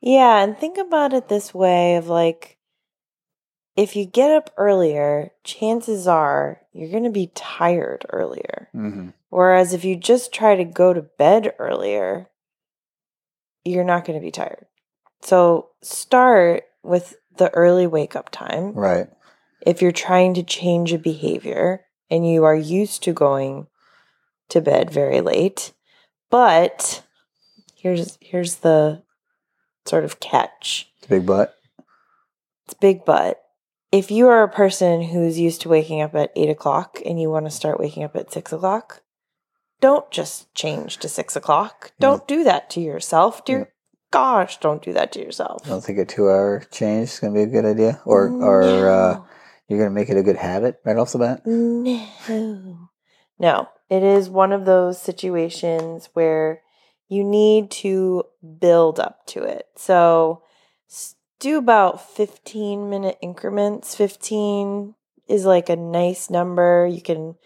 Yeah, 0.01 0.43
and 0.43 0.59
think 0.59 0.79
about 0.79 1.13
it 1.13 1.29
this 1.29 1.55
way 1.55 1.95
of 1.95 2.09
like 2.09 2.59
if 3.77 3.95
you 3.95 4.05
get 4.05 4.33
up 4.33 4.51
earlier, 4.57 5.31
chances 5.45 6.09
are 6.09 6.61
you're 6.73 6.91
going 6.91 7.05
to 7.05 7.11
be 7.11 7.31
tired 7.37 8.05
earlier. 8.11 8.69
Mm-hmm. 8.75 9.11
Whereas 9.31 9.75
if 9.75 9.85
you 9.85 9.97
just 9.97 10.33
try 10.33 10.57
to 10.57 10.65
go 10.65 10.93
to 10.93 11.03
bed 11.03 11.53
earlier, 11.59 12.29
you're 13.65 13.85
not 13.85 14.05
going 14.05 14.19
to 14.19 14.25
be 14.25 14.31
tired. 14.31 14.67
So 15.21 15.71
start 15.83 16.65
with 16.83 17.17
the 17.37 17.51
early 17.51 17.87
wake 17.87 18.17
up 18.17 18.31
time. 18.31 18.73
Right. 18.73 19.09
If 19.67 19.83
you're 19.83 19.93
trying 19.93 20.35
to 20.35 20.43
change 20.43 20.93
a 20.93 20.99
behavior 20.99 21.85
and 22.11 22.29
you 22.29 22.45
are 22.45 22.57
used 22.57 23.03
to 23.05 23.13
going 23.13 23.67
to 24.49 24.61
bed 24.61 24.91
very 24.91 25.21
late, 25.21 25.73
but 26.31 27.05
here's 27.75 28.17
here's 28.21 28.57
the 28.57 29.03
sort 29.85 30.05
of 30.05 30.21
catch. 30.21 30.91
It's 30.99 31.07
a 31.07 31.11
big 31.11 31.27
butt. 31.27 31.55
It's 32.65 32.75
big 32.75 33.05
but. 33.05 33.43
If 33.91 34.11
you 34.11 34.29
are 34.29 34.43
a 34.43 34.49
person 34.49 35.03
who's 35.03 35.39
used 35.39 35.63
to 35.63 35.69
waking 35.71 36.03
up 36.03 36.15
at 36.15 36.33
eight 36.37 36.51
o'clock 36.51 37.01
and 37.07 37.21
you 37.21 37.31
want 37.31 37.47
to 37.47 37.51
start 37.51 37.81
waking 37.81 38.05
up 38.05 38.15
at 38.17 38.33
six 38.33 38.53
o'clock, 38.53 39.03
don't 39.81 40.11
just 40.11 40.53
change 40.55 40.99
to 40.99 41.09
six 41.09 41.37
o'clock. 41.37 41.93
Don't 42.01 42.27
do 42.27 42.45
that 42.45 42.71
to 42.71 42.81
yourself. 42.81 43.45
Dear 43.45 43.73
gosh, 44.11 44.59
don't 44.59 44.83
do 44.83 44.93
that 44.93 45.13
to 45.13 45.21
yourself. 45.21 45.63
I 45.67 45.69
don't 45.69 45.85
think 45.85 45.99
a 45.99 46.05
two-hour 46.05 46.65
change 46.71 47.11
is 47.11 47.21
going 47.21 47.35
to 47.35 47.39
be 47.39 47.45
a 47.45 47.47
good 47.47 47.65
idea, 47.65 48.01
or 48.05 48.31
or 48.31 48.89
uh, 48.89 49.21
you're 49.69 49.79
going 49.79 49.91
to 49.91 49.95
make 49.95 50.09
it 50.09 50.17
a 50.17 50.23
good 50.23 50.37
habit 50.37 50.81
right 50.85 50.97
off 50.97 51.13
the 51.13 51.19
bat. 51.19 51.43
No. 51.47 52.89
No, 53.41 53.69
it 53.89 54.03
is 54.03 54.29
one 54.29 54.53
of 54.53 54.65
those 54.65 55.01
situations 55.01 56.09
where 56.15 56.63
you 57.09 57.23
need 57.23 57.71
to 57.71 58.25
build 58.61 58.99
up 58.99 59.27
to 59.27 59.45
it. 59.45 59.67
So 59.77 60.43
do 61.39 61.57
about 61.57 62.01
15 62.01 62.91
minute 62.91 63.17
increments. 63.23 63.95
15 63.95 64.95
is 65.29 65.45
like 65.45 65.69
a 65.69 65.77
nice 65.77 66.31
number. 66.31 66.87
You 66.87 67.01
can 67.01 67.37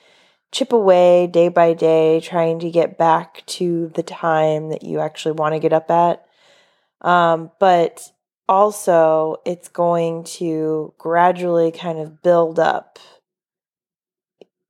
chip 0.52 0.72
away 0.72 1.26
day 1.26 1.48
by 1.48 1.72
day, 1.72 2.20
trying 2.20 2.58
to 2.60 2.70
get 2.70 2.98
back 2.98 3.42
to 3.46 3.88
the 3.94 4.02
time 4.02 4.68
that 4.68 4.82
you 4.82 5.00
actually 5.00 5.32
want 5.32 5.54
to 5.54 5.58
get 5.58 5.72
up 5.72 5.90
at. 5.90 6.26
Um, 7.00 7.50
but 7.58 8.12
also, 8.48 9.36
it's 9.44 9.68
going 9.68 10.24
to 10.24 10.94
gradually 10.98 11.72
kind 11.72 11.98
of 11.98 12.22
build 12.22 12.58
up 12.58 12.98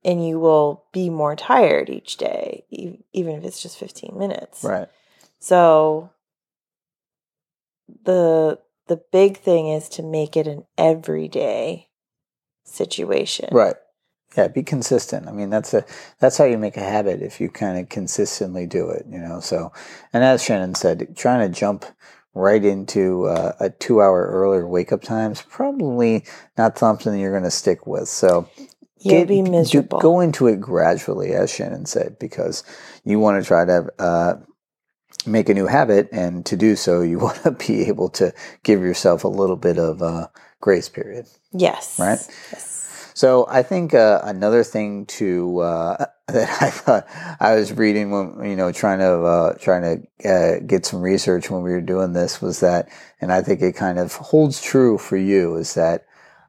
and 0.05 0.25
you 0.25 0.39
will 0.39 0.85
be 0.91 1.09
more 1.09 1.35
tired 1.35 1.89
each 1.89 2.17
day, 2.17 2.65
even 2.71 3.35
if 3.35 3.43
it's 3.43 3.61
just 3.61 3.77
15 3.77 4.17
minutes. 4.17 4.63
Right. 4.63 4.89
So 5.39 6.11
the 8.03 8.59
the 8.87 9.01
big 9.11 9.37
thing 9.37 9.67
is 9.67 9.87
to 9.89 10.03
make 10.03 10.35
it 10.35 10.47
an 10.47 10.65
everyday 10.77 11.89
situation. 12.65 13.49
Right. 13.51 13.75
Yeah, 14.37 14.47
be 14.47 14.63
consistent. 14.63 15.27
I 15.27 15.31
mean, 15.31 15.49
that's 15.49 15.73
a 15.73 15.85
that's 16.19 16.37
how 16.37 16.45
you 16.45 16.57
make 16.57 16.75
a 16.77 16.81
habit 16.83 17.21
if 17.21 17.39
you 17.39 17.49
kind 17.49 17.77
of 17.79 17.89
consistently 17.89 18.65
do 18.65 18.89
it, 18.89 19.05
you 19.09 19.19
know. 19.19 19.39
So, 19.39 19.71
and 20.11 20.23
as 20.23 20.43
Shannon 20.43 20.73
said, 20.75 21.15
trying 21.15 21.51
to 21.51 21.59
jump 21.59 21.85
right 22.33 22.65
into 22.65 23.25
uh, 23.27 23.51
a 23.59 23.69
two 23.69 24.01
hour 24.01 24.27
earlier 24.27 24.67
wake 24.67 24.91
up 24.91 25.03
time 25.03 25.33
is 25.33 25.41
probably 25.43 26.25
not 26.57 26.79
something 26.79 27.19
you're 27.19 27.31
going 27.31 27.43
to 27.43 27.51
stick 27.51 27.85
with. 27.85 28.07
So, 28.09 28.49
You'll 28.99 29.19
get- 29.19 29.27
be 29.27 29.41
do- 29.43 29.51
miserable. 29.51 29.99
go 29.99 30.19
into 30.19 30.47
it 30.47 30.59
gradually, 30.59 31.33
as 31.33 31.53
Shannon 31.53 31.85
said, 31.85 32.17
because 32.19 32.63
you 33.03 33.19
want 33.19 33.39
to 33.43 33.47
try 33.47 33.65
to 33.65 33.87
uh, 33.99 34.33
make 35.27 35.47
a 35.49 35.53
new 35.53 35.67
habit, 35.67 36.09
and 36.11 36.43
to 36.47 36.55
do 36.57 36.75
so, 36.75 37.01
you 37.01 37.19
want 37.25 37.43
to 37.43 37.51
be 37.51 37.81
able 37.87 38.09
to 38.09 38.33
give 38.63 38.81
yourself 38.81 39.23
a 39.23 39.27
little 39.27 39.57
bit 39.57 39.77
of 39.77 40.01
uh, 40.01 40.27
grace 40.59 40.89
period. 40.89 41.27
yes. 41.51 41.99
Right? 41.99 42.17
Yes. 42.51 42.82
So 43.13 43.45
I 43.49 43.63
think 43.63 43.93
uh, 43.93 44.21
another 44.23 44.63
thing 44.63 45.05
to 45.07 45.59
uh, 45.59 46.05
that 46.27 46.61
I 46.61 46.69
thought 46.69 47.07
I 47.39 47.55
was 47.55 47.73
reading 47.73 48.11
when 48.11 48.49
you 48.49 48.55
know 48.55 48.71
trying 48.71 48.99
to 48.99 49.21
uh, 49.23 49.53
trying 49.55 49.83
to 50.23 50.29
uh, 50.29 50.59
get 50.65 50.85
some 50.85 51.01
research 51.01 51.49
when 51.49 51.61
we 51.63 51.71
were 51.71 51.81
doing 51.81 52.13
this 52.13 52.41
was 52.41 52.59
that, 52.61 52.89
and 53.21 53.31
I 53.31 53.41
think 53.41 53.61
it 53.61 53.75
kind 53.75 53.99
of 53.99 54.13
holds 54.15 54.61
true 54.61 54.97
for 54.97 55.17
you 55.17 55.55
is 55.55 55.73
that 55.75 56.05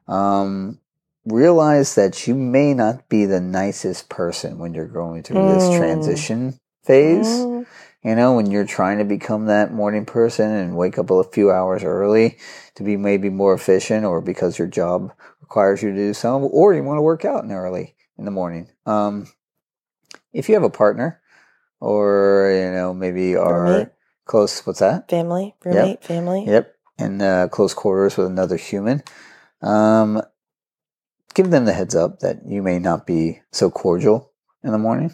um, 0.07 0.79
realize 1.25 1.95
that 1.95 2.27
you 2.27 2.35
may 2.35 2.73
not 2.73 3.07
be 3.09 3.25
the 3.25 3.41
nicest 3.41 4.09
person 4.09 4.57
when 4.59 4.73
you're 4.73 4.87
going 4.87 5.23
through 5.23 5.45
this 5.45 5.69
Mm. 5.69 5.77
transition 5.77 6.59
phase. 6.83 7.27
Mm, 7.27 7.65
You 8.03 8.15
know, 8.15 8.35
when 8.35 8.51
you're 8.51 8.65
trying 8.67 8.99
to 8.99 9.03
become 9.03 9.47
that 9.47 9.73
morning 9.73 10.05
person 10.05 10.51
and 10.51 10.77
wake 10.77 10.99
up 10.99 11.09
a 11.09 11.23
few 11.23 11.49
hours 11.51 11.83
early 11.83 12.37
to 12.75 12.83
be 12.83 12.97
maybe 12.97 13.29
more 13.29 13.53
efficient 13.55 14.05
or 14.05 14.21
because 14.21 14.59
your 14.59 14.67
job 14.67 15.11
requires 15.45 15.83
you 15.83 15.91
to 15.91 15.95
do 15.95 16.13
some, 16.13 16.43
or 16.51 16.73
you 16.73 16.83
want 16.83 16.97
to 16.97 17.03
work 17.03 17.23
out 17.23 17.43
in 17.43 17.51
early 17.51 17.95
in 18.17 18.25
the 18.25 18.31
morning. 18.31 18.67
Um, 18.87 19.27
if 20.33 20.49
you 20.49 20.55
have 20.55 20.63
a 20.63 20.71
partner, 20.71 21.21
or 21.79 22.51
you 22.51 22.71
know 22.71 22.95
maybe 22.95 23.35
are 23.35 23.63
Roommate. 23.63 23.89
close, 24.25 24.65
what's 24.65 24.79
that? 24.79 25.07
Family, 25.07 25.53
roommate, 25.63 26.03
family. 26.03 26.45
Yep, 26.47 26.75
in 26.97 27.21
uh, 27.21 27.47
close 27.49 27.75
quarters 27.75 28.17
with 28.17 28.25
another 28.25 28.57
human. 28.57 29.03
Um, 29.61 30.21
give 31.35 31.51
them 31.51 31.65
the 31.65 31.73
heads 31.73 31.95
up 31.95 32.21
that 32.21 32.39
you 32.47 32.63
may 32.63 32.79
not 32.79 33.05
be 33.05 33.41
so 33.51 33.69
cordial 33.69 34.31
in 34.63 34.71
the 34.71 34.79
morning. 34.79 35.13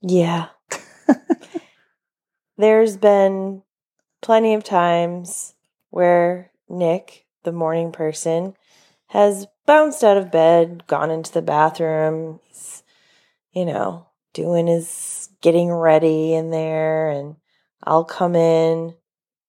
Yeah. 0.00 0.48
There's 2.56 2.96
been 2.96 3.62
plenty 4.22 4.54
of 4.54 4.64
times 4.64 5.54
where 5.90 6.52
Nick, 6.70 7.26
the 7.42 7.52
morning 7.52 7.92
person, 7.92 8.54
has 9.12 9.46
bounced 9.66 10.02
out 10.02 10.16
of 10.16 10.32
bed, 10.32 10.84
gone 10.86 11.10
into 11.10 11.30
the 11.30 11.42
bathroom. 11.42 12.40
He's, 12.48 12.82
you 13.52 13.66
know, 13.66 14.06
doing 14.32 14.66
his 14.66 15.28
getting 15.42 15.70
ready 15.70 16.32
in 16.32 16.50
there, 16.50 17.10
and 17.10 17.36
I'll 17.84 18.04
come 18.04 18.34
in. 18.34 18.94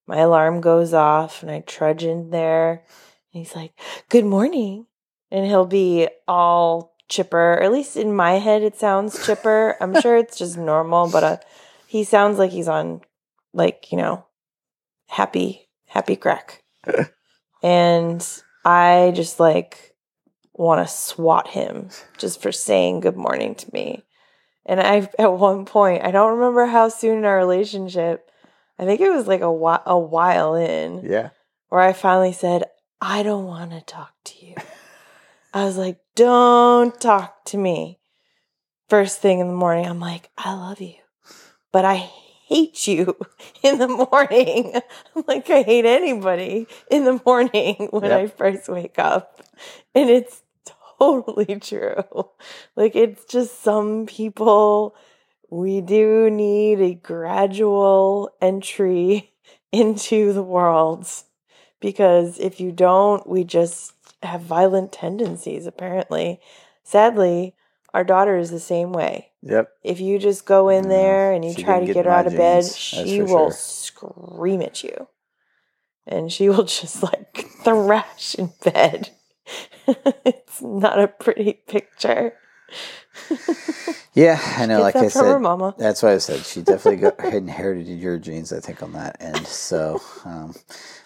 My 0.06 0.18
alarm 0.18 0.60
goes 0.60 0.92
off, 0.92 1.42
and 1.42 1.50
I 1.50 1.60
trudge 1.60 2.04
in 2.04 2.28
there. 2.28 2.84
And 3.32 3.42
he's 3.42 3.56
like, 3.56 3.72
Good 4.10 4.26
morning. 4.26 4.84
And 5.30 5.46
he'll 5.46 5.64
be 5.64 6.08
all 6.28 6.94
chipper, 7.08 7.54
or 7.54 7.62
at 7.62 7.72
least 7.72 7.96
in 7.96 8.14
my 8.14 8.32
head, 8.32 8.62
it 8.62 8.76
sounds 8.76 9.24
chipper. 9.24 9.78
I'm 9.80 9.98
sure 10.02 10.18
it's 10.18 10.36
just 10.36 10.58
normal, 10.58 11.10
but 11.10 11.24
uh, 11.24 11.36
he 11.86 12.04
sounds 12.04 12.38
like 12.38 12.50
he's 12.50 12.68
on, 12.68 13.00
like, 13.54 13.90
you 13.90 13.96
know, 13.96 14.26
happy, 15.06 15.70
happy 15.86 16.16
crack. 16.16 16.62
and 17.62 18.42
I 18.64 19.12
just 19.14 19.38
like 19.40 19.94
want 20.54 20.86
to 20.86 20.92
swat 20.92 21.48
him 21.48 21.90
just 22.18 22.40
for 22.40 22.52
saying 22.52 23.00
good 23.00 23.16
morning 23.16 23.54
to 23.56 23.70
me. 23.72 24.04
And 24.66 24.80
I, 24.80 25.08
at 25.18 25.32
one 25.32 25.66
point, 25.66 26.04
I 26.04 26.10
don't 26.10 26.38
remember 26.38 26.66
how 26.66 26.88
soon 26.88 27.18
in 27.18 27.24
our 27.24 27.36
relationship, 27.36 28.30
I 28.78 28.84
think 28.84 29.00
it 29.00 29.10
was 29.10 29.26
like 29.26 29.42
a, 29.42 29.52
whi- 29.52 29.82
a 29.84 29.98
while 29.98 30.54
in, 30.54 31.02
Yeah. 31.04 31.30
where 31.68 31.82
I 31.82 31.92
finally 31.92 32.32
said, 32.32 32.64
I 33.00 33.22
don't 33.22 33.44
want 33.44 33.72
to 33.72 33.82
talk 33.82 34.12
to 34.24 34.46
you. 34.46 34.54
I 35.52 35.64
was 35.64 35.76
like, 35.76 35.98
don't 36.14 36.98
talk 37.00 37.44
to 37.46 37.58
me. 37.58 37.98
First 38.88 39.20
thing 39.20 39.40
in 39.40 39.48
the 39.48 39.54
morning, 39.54 39.86
I'm 39.86 40.00
like, 40.00 40.30
I 40.38 40.54
love 40.54 40.80
you, 40.80 40.94
but 41.72 41.84
I 41.84 42.10
hate 42.46 42.86
you 42.86 43.16
in 43.62 43.78
the 43.78 43.88
morning. 43.88 44.74
I'm 45.14 45.24
like, 45.28 45.48
I 45.50 45.62
hate 45.62 45.84
anybody 45.84 46.66
in 46.90 47.04
the 47.04 47.20
morning 47.24 47.88
when 47.90 48.10
I 48.12 48.26
first 48.26 48.68
wake 48.68 48.98
up. 48.98 49.42
And 49.94 50.10
it's 50.10 50.42
totally 50.98 51.58
true. 51.60 52.04
Like, 52.76 52.96
it's 52.96 53.24
just 53.24 53.62
some 53.62 54.06
people, 54.06 54.96
we 55.50 55.80
do 55.80 56.30
need 56.30 56.80
a 56.80 56.94
gradual 56.94 58.34
entry 58.40 59.32
into 59.72 60.32
the 60.32 60.42
world 60.42 61.06
because 61.80 62.38
if 62.38 62.60
you 62.60 62.72
don't, 62.72 63.28
we 63.28 63.44
just 63.44 63.92
have 64.22 64.40
violent 64.40 64.92
tendencies, 64.92 65.66
apparently. 65.66 66.40
Sadly, 66.82 67.54
our 67.92 68.04
daughter 68.04 68.36
is 68.36 68.50
the 68.50 68.60
same 68.60 68.92
way. 68.92 69.30
Yep. 69.44 69.68
If 69.82 70.00
you 70.00 70.18
just 70.18 70.46
go 70.46 70.70
in 70.70 70.88
there 70.88 71.32
and 71.32 71.44
you 71.44 71.52
she 71.52 71.62
try 71.62 71.78
to 71.78 71.86
get 71.86 71.94
get 71.94 72.06
her 72.06 72.10
out 72.10 72.26
of 72.26 72.34
bed, 72.34 72.64
she 72.64 73.20
will 73.20 73.50
sure. 73.50 73.52
scream 73.52 74.62
at 74.62 74.82
you. 74.82 75.08
And 76.06 76.32
she 76.32 76.48
will 76.48 76.64
just 76.64 77.02
like 77.02 77.46
thrash 77.62 78.34
in 78.34 78.52
bed. 78.64 79.10
it's 79.86 80.62
not 80.62 80.98
a 80.98 81.08
pretty 81.08 81.52
picture. 81.52 82.34
Yeah, 84.14 84.40
I 84.58 84.66
know. 84.66 84.80
Like 84.80 84.94
I 84.94 85.08
said, 85.08 85.38
mama. 85.40 85.74
that's 85.76 86.00
what 86.00 86.12
I 86.12 86.18
said. 86.18 86.46
She 86.46 86.62
definitely 86.62 87.00
got 87.00 87.18
inherited 87.34 87.98
your 87.98 88.16
genes, 88.16 88.52
I 88.52 88.60
think, 88.60 88.80
on 88.80 88.92
that 88.92 89.16
end. 89.18 89.44
So, 89.44 90.00
um, 90.24 90.54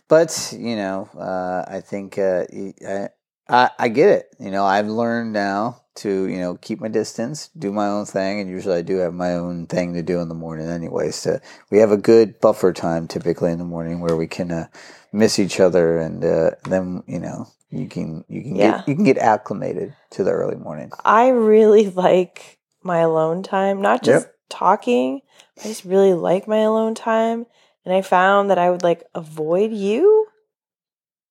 but 0.09 0.55
you 0.57 0.77
know, 0.77 1.09
uh, 1.16 1.64
I 1.66 1.81
think 1.81 2.18
uh, 2.18 2.44
I, 2.87 3.09
I 3.48 3.70
I 3.79 3.88
get 3.88 4.11
it. 4.11 4.27
You 4.38 4.51
know, 4.51 4.66
I've 4.66 4.88
learned 4.88 5.33
now 5.33 5.81
to 5.98 6.26
you 6.26 6.38
know 6.38 6.56
keep 6.56 6.80
my 6.80 6.88
distance, 6.88 7.50
do 7.58 7.72
my 7.72 7.87
own 7.88 8.06
thing, 8.06 8.40
and 8.40 8.50
usually 8.50 8.76
I 8.76 8.82
do 8.82 8.96
have 8.98 9.14
my 9.14 9.34
own 9.34 9.66
thing 9.66 9.94
to 9.94 10.02
do 10.02 10.20
in 10.20 10.28
the 10.28 10.34
morning, 10.34 10.68
anyways. 10.68 11.16
So 11.16 11.40
we 11.70 11.78
have 11.78 11.92
a 11.92 11.96
good 11.96 12.40
buffer 12.40 12.72
time 12.72 13.08
typically 13.08 13.52
in 13.52 13.58
the 13.58 13.64
morning 13.64 14.00
where 14.00 14.16
we 14.16 14.26
can 14.26 14.50
uh, 14.50 14.66
miss 15.12 15.38
each 15.38 15.61
other, 15.61 15.98
and 15.98 16.24
uh, 16.24 16.50
then 16.64 17.02
you 17.06 17.18
know 17.18 17.48
you 17.70 17.88
can 17.88 18.24
you 18.28 18.42
can 18.42 18.56
Yeah. 18.56 18.78
get 18.78 18.88
you 18.88 18.94
can 18.94 19.04
get 19.04 19.18
acclimated 19.18 19.94
to 20.11 20.24
the 20.24 20.30
early 20.30 20.56
morning. 20.56 20.90
I 21.04 21.28
really 21.28 21.90
like 21.90 22.58
my 22.82 22.98
alone 22.98 23.42
time, 23.42 23.82
not 23.82 24.02
just 24.02 24.26
Yep. 24.26 24.34
talking. 24.48 25.20
I 25.58 25.68
just 25.68 25.84
really 25.84 26.14
like 26.14 26.46
my 26.48 26.58
alone 26.58 26.94
time. 26.94 27.46
And 27.84 27.94
I 27.94 28.02
found 28.02 28.50
that 28.50 28.58
I 28.58 28.70
would 28.70 28.82
like 28.82 29.04
avoid 29.14 29.72
you. 29.72 30.26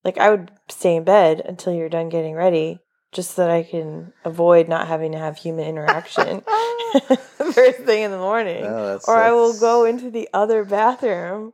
Like 0.03 0.17
I 0.17 0.29
would 0.29 0.51
stay 0.69 0.95
in 0.95 1.03
bed 1.03 1.41
until 1.45 1.73
you're 1.73 1.89
done 1.89 2.09
getting 2.09 2.33
ready 2.33 2.79
just 3.11 3.31
so 3.31 3.43
that 3.43 3.51
I 3.51 3.63
can 3.63 4.13
avoid 4.25 4.67
not 4.67 4.87
having 4.87 5.13
to 5.13 5.17
have 5.17 5.37
human 5.37 5.65
interaction 5.65 6.41
first 7.37 7.79
thing 7.79 8.03
in 8.03 8.11
the 8.11 8.17
morning. 8.17 8.63
That's- 8.63 9.07
or 9.07 9.15
I 9.17 9.31
will 9.31 9.57
go 9.59 9.85
into 9.85 10.09
the 10.11 10.29
other 10.33 10.63
bathroom. 10.63 11.53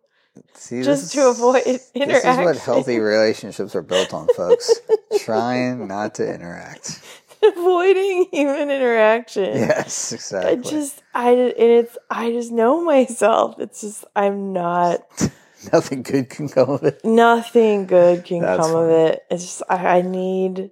See, 0.56 0.82
just 0.82 1.13
to 1.13 1.30
avoid 1.30 1.63
This 1.63 2.26
is 2.26 2.38
what 2.38 2.58
healthy 2.58 3.00
relationships 3.00 3.76
are 3.76 3.84
built 3.84 4.13
on, 4.13 4.28
folks. 4.30 4.72
Trying 5.20 5.88
not 5.88 6.16
to 6.16 6.34
interact. 6.34 7.02
avoiding 7.44 8.28
human 8.32 8.72
interaction. 8.72 9.56
Yes, 9.56 10.12
exactly. 10.12 10.52
I 10.52 10.56
just 10.56 11.04
I 11.13 11.32
and 11.32 11.54
it's 11.58 11.98
I 12.10 12.32
just 12.32 12.52
know 12.52 12.84
myself. 12.84 13.60
It's 13.60 13.82
just 13.82 14.06
I'm 14.16 14.54
not 14.54 15.02
Nothing 15.72 16.04
good 16.04 16.30
can 16.30 16.50
come 16.50 16.70
of 16.72 16.84
it. 16.84 17.04
nothing 17.06 17.86
good 17.86 18.26
can 18.26 18.42
That's 18.42 18.60
come 18.66 18.76
of 18.76 18.89
it. 18.89 19.24
It's 19.30 19.44
just 19.44 19.63
I, 19.70 19.98
I 19.98 20.02
need 20.02 20.72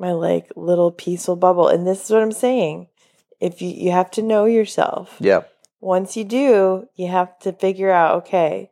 my 0.00 0.12
like 0.12 0.50
little 0.56 0.90
peaceful 0.90 1.36
bubble. 1.36 1.68
And 1.68 1.86
this 1.86 2.04
is 2.04 2.10
what 2.10 2.22
I'm 2.22 2.32
saying. 2.32 2.88
If 3.38 3.62
you 3.62 3.68
you 3.68 3.92
have 3.92 4.10
to 4.12 4.22
know 4.22 4.46
yourself. 4.46 5.16
Yeah. 5.20 5.42
Once 5.80 6.16
you 6.16 6.24
do, 6.24 6.88
you 6.94 7.08
have 7.08 7.38
to 7.38 7.52
figure 7.52 7.90
out, 7.90 8.16
okay, 8.16 8.70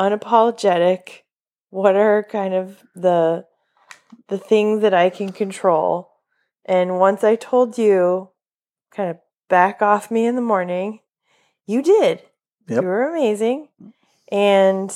unapologetic, 0.00 1.22
what 1.70 1.96
are 1.96 2.22
kind 2.22 2.54
of 2.54 2.84
the 2.94 3.46
the 4.28 4.38
things 4.38 4.82
that 4.82 4.94
I 4.94 5.10
can 5.10 5.32
control. 5.32 6.10
And 6.64 6.98
once 6.98 7.22
I 7.22 7.36
told 7.36 7.78
you 7.78 8.30
kind 8.90 9.10
of 9.10 9.18
back 9.48 9.82
off 9.82 10.10
me 10.10 10.26
in 10.26 10.34
the 10.34 10.40
morning, 10.40 11.00
you 11.66 11.82
did. 11.82 12.22
Yep. 12.68 12.82
You 12.82 12.88
were 12.88 13.08
amazing. 13.08 13.68
And 14.32 14.92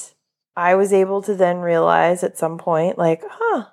I 0.56 0.74
was 0.74 0.92
able 0.92 1.22
to 1.22 1.34
then 1.34 1.58
realize 1.58 2.24
at 2.24 2.36
some 2.36 2.58
point, 2.58 2.98
like, 2.98 3.22
huh, 3.24 3.66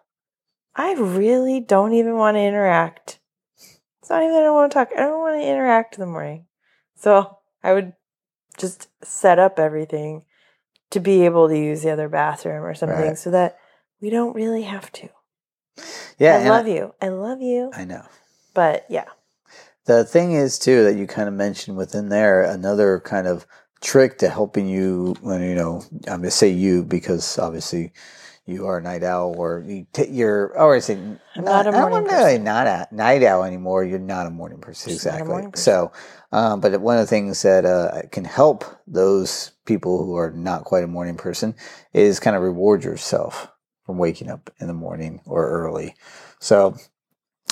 I 0.78 0.94
really 0.94 1.60
don't 1.60 1.94
even 1.94 2.16
want 2.16 2.36
to 2.36 2.42
interact. 2.42 3.20
It's 4.00 4.10
not 4.10 4.22
even 4.22 4.34
that 4.34 4.42
I 4.42 4.44
don't 4.44 4.56
want 4.56 4.72
to 4.72 4.74
talk. 4.76 4.90
I 4.96 5.02
don't 5.02 5.20
want 5.20 5.42
to 5.42 5.48
interact 5.48 5.96
in 5.96 6.02
the 6.02 6.08
morning. 6.08 6.46
So 6.96 7.40
I 7.64 7.74
would 7.74 7.94
just 8.58 8.88
set 9.04 9.40
up 9.40 9.60
everything 9.60 10.24
to 10.92 11.00
be 11.00 11.26
able 11.26 11.50
to 11.50 11.58
use 11.58 11.82
the 11.82 11.90
other 11.90 12.08
bathroom 12.08 12.64
or 12.64 12.74
something 12.76 12.98
Right. 12.98 13.18
so 13.18 13.32
that 13.32 13.58
we 14.00 14.10
don't 14.10 14.36
really 14.36 14.62
have 14.64 14.92
to. 14.94 15.10
Yeah, 16.20 16.38
I 16.38 16.50
love 16.50 16.68
you. 16.68 16.94
I 17.02 17.10
love 17.10 17.42
you. 17.42 17.72
I 17.76 17.86
know. 17.86 18.04
But 18.54 18.86
yeah. 18.90 19.06
The 19.86 20.04
thing 20.04 20.34
is 20.34 20.60
too 20.60 20.84
that 20.84 20.96
you 20.96 21.08
kind 21.08 21.28
of 21.28 21.34
mentioned 21.34 21.78
within 21.78 22.10
there 22.10 22.44
another 22.44 23.00
kind 23.00 23.28
of 23.28 23.46
trick 23.82 24.18
to 24.20 24.30
helping 24.30 24.68
you 24.68 25.16
when 25.22 25.42
you 25.42 25.56
know 25.56 25.84
I'm 26.08 26.22
gonna 26.22 26.32
say 26.32 26.50
you 26.50 26.84
because 26.84 27.38
obviously 27.38 27.94
you 28.48 28.66
are 28.66 28.78
a 28.78 28.82
night 28.82 29.04
owl 29.04 29.36
or 29.38 29.64
you 29.68 29.86
t- 29.94 30.10
you're 30.10 30.58
or 30.58 30.76
I 30.76 30.80
say 30.80 30.94
I'm 30.96 31.20
not 31.44 31.68
a 31.68 31.72
I 31.72 31.82
don't 31.82 31.92
morning 31.92 32.08
wanna 32.08 32.40
not 32.40 32.68
a 32.68 32.88
night 32.92 33.22
owl 33.22 33.44
anymore. 33.44 33.84
You're 33.84 34.00
not 34.00 34.26
a 34.26 34.30
morning 34.32 34.60
person 34.60 34.94
Just 34.94 35.06
exactly. 35.06 35.28
morning 35.28 35.52
person. 35.52 35.64
So, 35.64 35.92
um, 36.32 36.62
but 36.62 36.80
one 36.82 36.98
of 36.98 37.04
the 37.04 37.08
things 37.08 37.42
that 37.42 37.66
uh, 37.66 38.04
can 38.12 38.24
help 38.24 38.64
those 38.88 39.52
people 39.66 40.04
who 40.06 40.16
are 40.16 40.32
not 40.32 40.64
quite 40.64 40.86
a 40.86 40.88
morning 40.88 41.18
person 41.18 41.56
is 41.94 42.20
kind 42.22 42.36
of 42.36 42.42
reward 42.42 42.84
yourself 42.86 43.50
from 43.86 43.98
waking 43.98 44.30
up 44.30 44.50
in 44.60 44.68
the 44.68 44.74
morning 44.74 45.22
or 45.26 45.50
early. 45.50 45.96
So, 46.40 46.78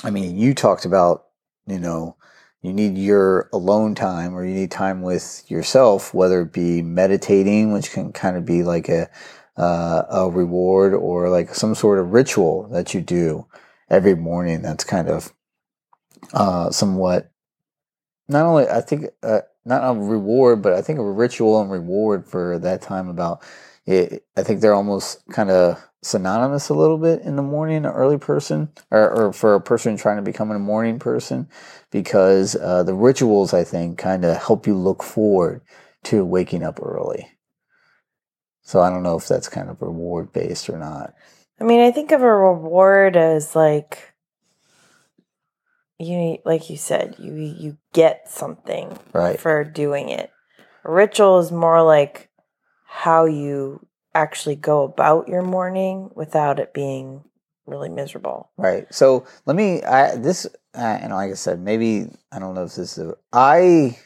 I 0.02 0.10
mean, 0.10 0.38
you 0.38 0.54
talked 0.54 0.86
about 0.86 1.26
you 1.66 1.78
know 1.78 2.16
you 2.62 2.72
need 2.72 2.96
your 2.96 3.48
alone 3.52 3.94
time 3.94 4.34
or 4.34 4.44
you 4.44 4.54
need 4.54 4.70
time 4.70 5.02
with 5.02 5.44
yourself, 5.48 6.14
whether 6.14 6.40
it 6.40 6.52
be 6.52 6.82
meditating, 6.82 7.72
which 7.72 7.92
can 7.92 8.12
kind 8.12 8.36
of 8.36 8.46
be 8.46 8.62
like 8.62 8.88
a 8.88 9.08
uh, 9.56 10.02
a 10.10 10.30
reward 10.30 10.94
or 10.94 11.28
like 11.30 11.54
some 11.54 11.74
sort 11.74 11.98
of 11.98 12.12
ritual 12.12 12.68
that 12.68 12.94
you 12.94 13.00
do 13.00 13.46
every 13.88 14.14
morning. 14.14 14.62
That's 14.62 14.84
kind 14.84 15.08
of 15.08 15.32
uh, 16.32 16.70
somewhat 16.70 17.30
not 18.28 18.46
only 18.46 18.68
I 18.68 18.80
think 18.80 19.06
uh, 19.22 19.40
not 19.64 19.82
a 19.82 19.98
reward, 19.98 20.62
but 20.62 20.72
I 20.72 20.82
think 20.82 20.98
a 20.98 21.04
ritual 21.04 21.60
and 21.60 21.70
reward 21.70 22.26
for 22.26 22.58
that 22.58 22.82
time 22.82 23.08
about 23.08 23.42
it, 23.86 24.24
I 24.36 24.42
think 24.42 24.60
they're 24.60 24.74
almost 24.74 25.22
kind 25.30 25.50
of 25.50 25.82
synonymous 26.02 26.68
a 26.68 26.74
little 26.74 26.98
bit 26.98 27.22
in 27.22 27.36
the 27.36 27.42
morning, 27.42 27.78
an 27.78 27.86
early 27.86 28.18
person, 28.18 28.70
or, 28.90 29.10
or 29.10 29.32
for 29.32 29.54
a 29.54 29.60
person 29.60 29.96
trying 29.96 30.16
to 30.16 30.22
become 30.22 30.50
a 30.50 30.58
morning 30.58 30.98
person, 30.98 31.48
because 31.90 32.56
uh, 32.56 32.82
the 32.82 32.94
rituals, 32.94 33.54
I 33.54 33.64
think, 33.64 33.98
kind 33.98 34.24
of 34.24 34.36
help 34.36 34.66
you 34.66 34.76
look 34.76 35.02
forward 35.02 35.62
to 36.04 36.24
waking 36.24 36.62
up 36.62 36.80
early. 36.82 37.28
So 38.66 38.80
I 38.80 38.90
don't 38.90 39.04
know 39.04 39.16
if 39.16 39.28
that's 39.28 39.48
kind 39.48 39.70
of 39.70 39.80
reward 39.80 40.32
based 40.32 40.68
or 40.68 40.76
not. 40.76 41.14
I 41.60 41.64
mean, 41.64 41.80
I 41.80 41.92
think 41.92 42.10
of 42.10 42.20
a 42.20 42.30
reward 42.36 43.16
as 43.16 43.54
like 43.54 44.12
you 46.00 46.38
like 46.44 46.68
you 46.68 46.76
said, 46.76 47.14
you 47.20 47.32
you 47.32 47.78
get 47.92 48.28
something 48.28 48.98
Right. 49.12 49.38
for 49.38 49.62
doing 49.62 50.08
it. 50.08 50.32
A 50.84 50.90
ritual 50.90 51.38
is 51.38 51.52
more 51.52 51.80
like 51.84 52.28
how 52.84 53.24
you 53.24 53.86
actually 54.16 54.56
go 54.56 54.82
about 54.82 55.28
your 55.28 55.42
morning 55.42 56.10
without 56.16 56.58
it 56.58 56.74
being 56.74 57.22
really 57.66 57.88
miserable. 57.88 58.50
Right. 58.56 58.92
So 58.92 59.26
let 59.46 59.54
me. 59.54 59.84
I 59.84 60.16
this 60.16 60.44
uh, 60.74 60.98
and 61.00 61.12
like 61.12 61.30
I 61.30 61.34
said, 61.34 61.60
maybe 61.60 62.08
I 62.32 62.40
don't 62.40 62.56
know 62.56 62.64
if 62.64 62.74
this 62.74 62.98
is. 62.98 63.10
A, 63.10 63.14
I 63.32 63.96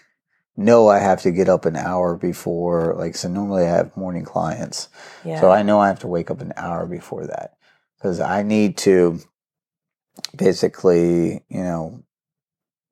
know 0.60 0.88
I 0.88 0.98
have 0.98 1.22
to 1.22 1.30
get 1.32 1.48
up 1.48 1.64
an 1.64 1.76
hour 1.76 2.16
before. 2.16 2.94
Like 2.96 3.16
so, 3.16 3.28
normally 3.28 3.64
I 3.64 3.70
have 3.70 3.96
morning 3.96 4.24
clients, 4.24 4.88
Yeah. 5.24 5.40
so 5.40 5.50
I 5.50 5.62
know 5.62 5.80
I 5.80 5.88
have 5.88 6.00
to 6.00 6.06
wake 6.06 6.30
up 6.30 6.40
an 6.40 6.52
hour 6.56 6.86
before 6.86 7.26
that 7.26 7.54
because 7.96 8.20
I 8.20 8.42
need 8.42 8.76
to 8.78 9.20
basically, 10.36 11.44
you 11.48 11.62
know, 11.62 12.02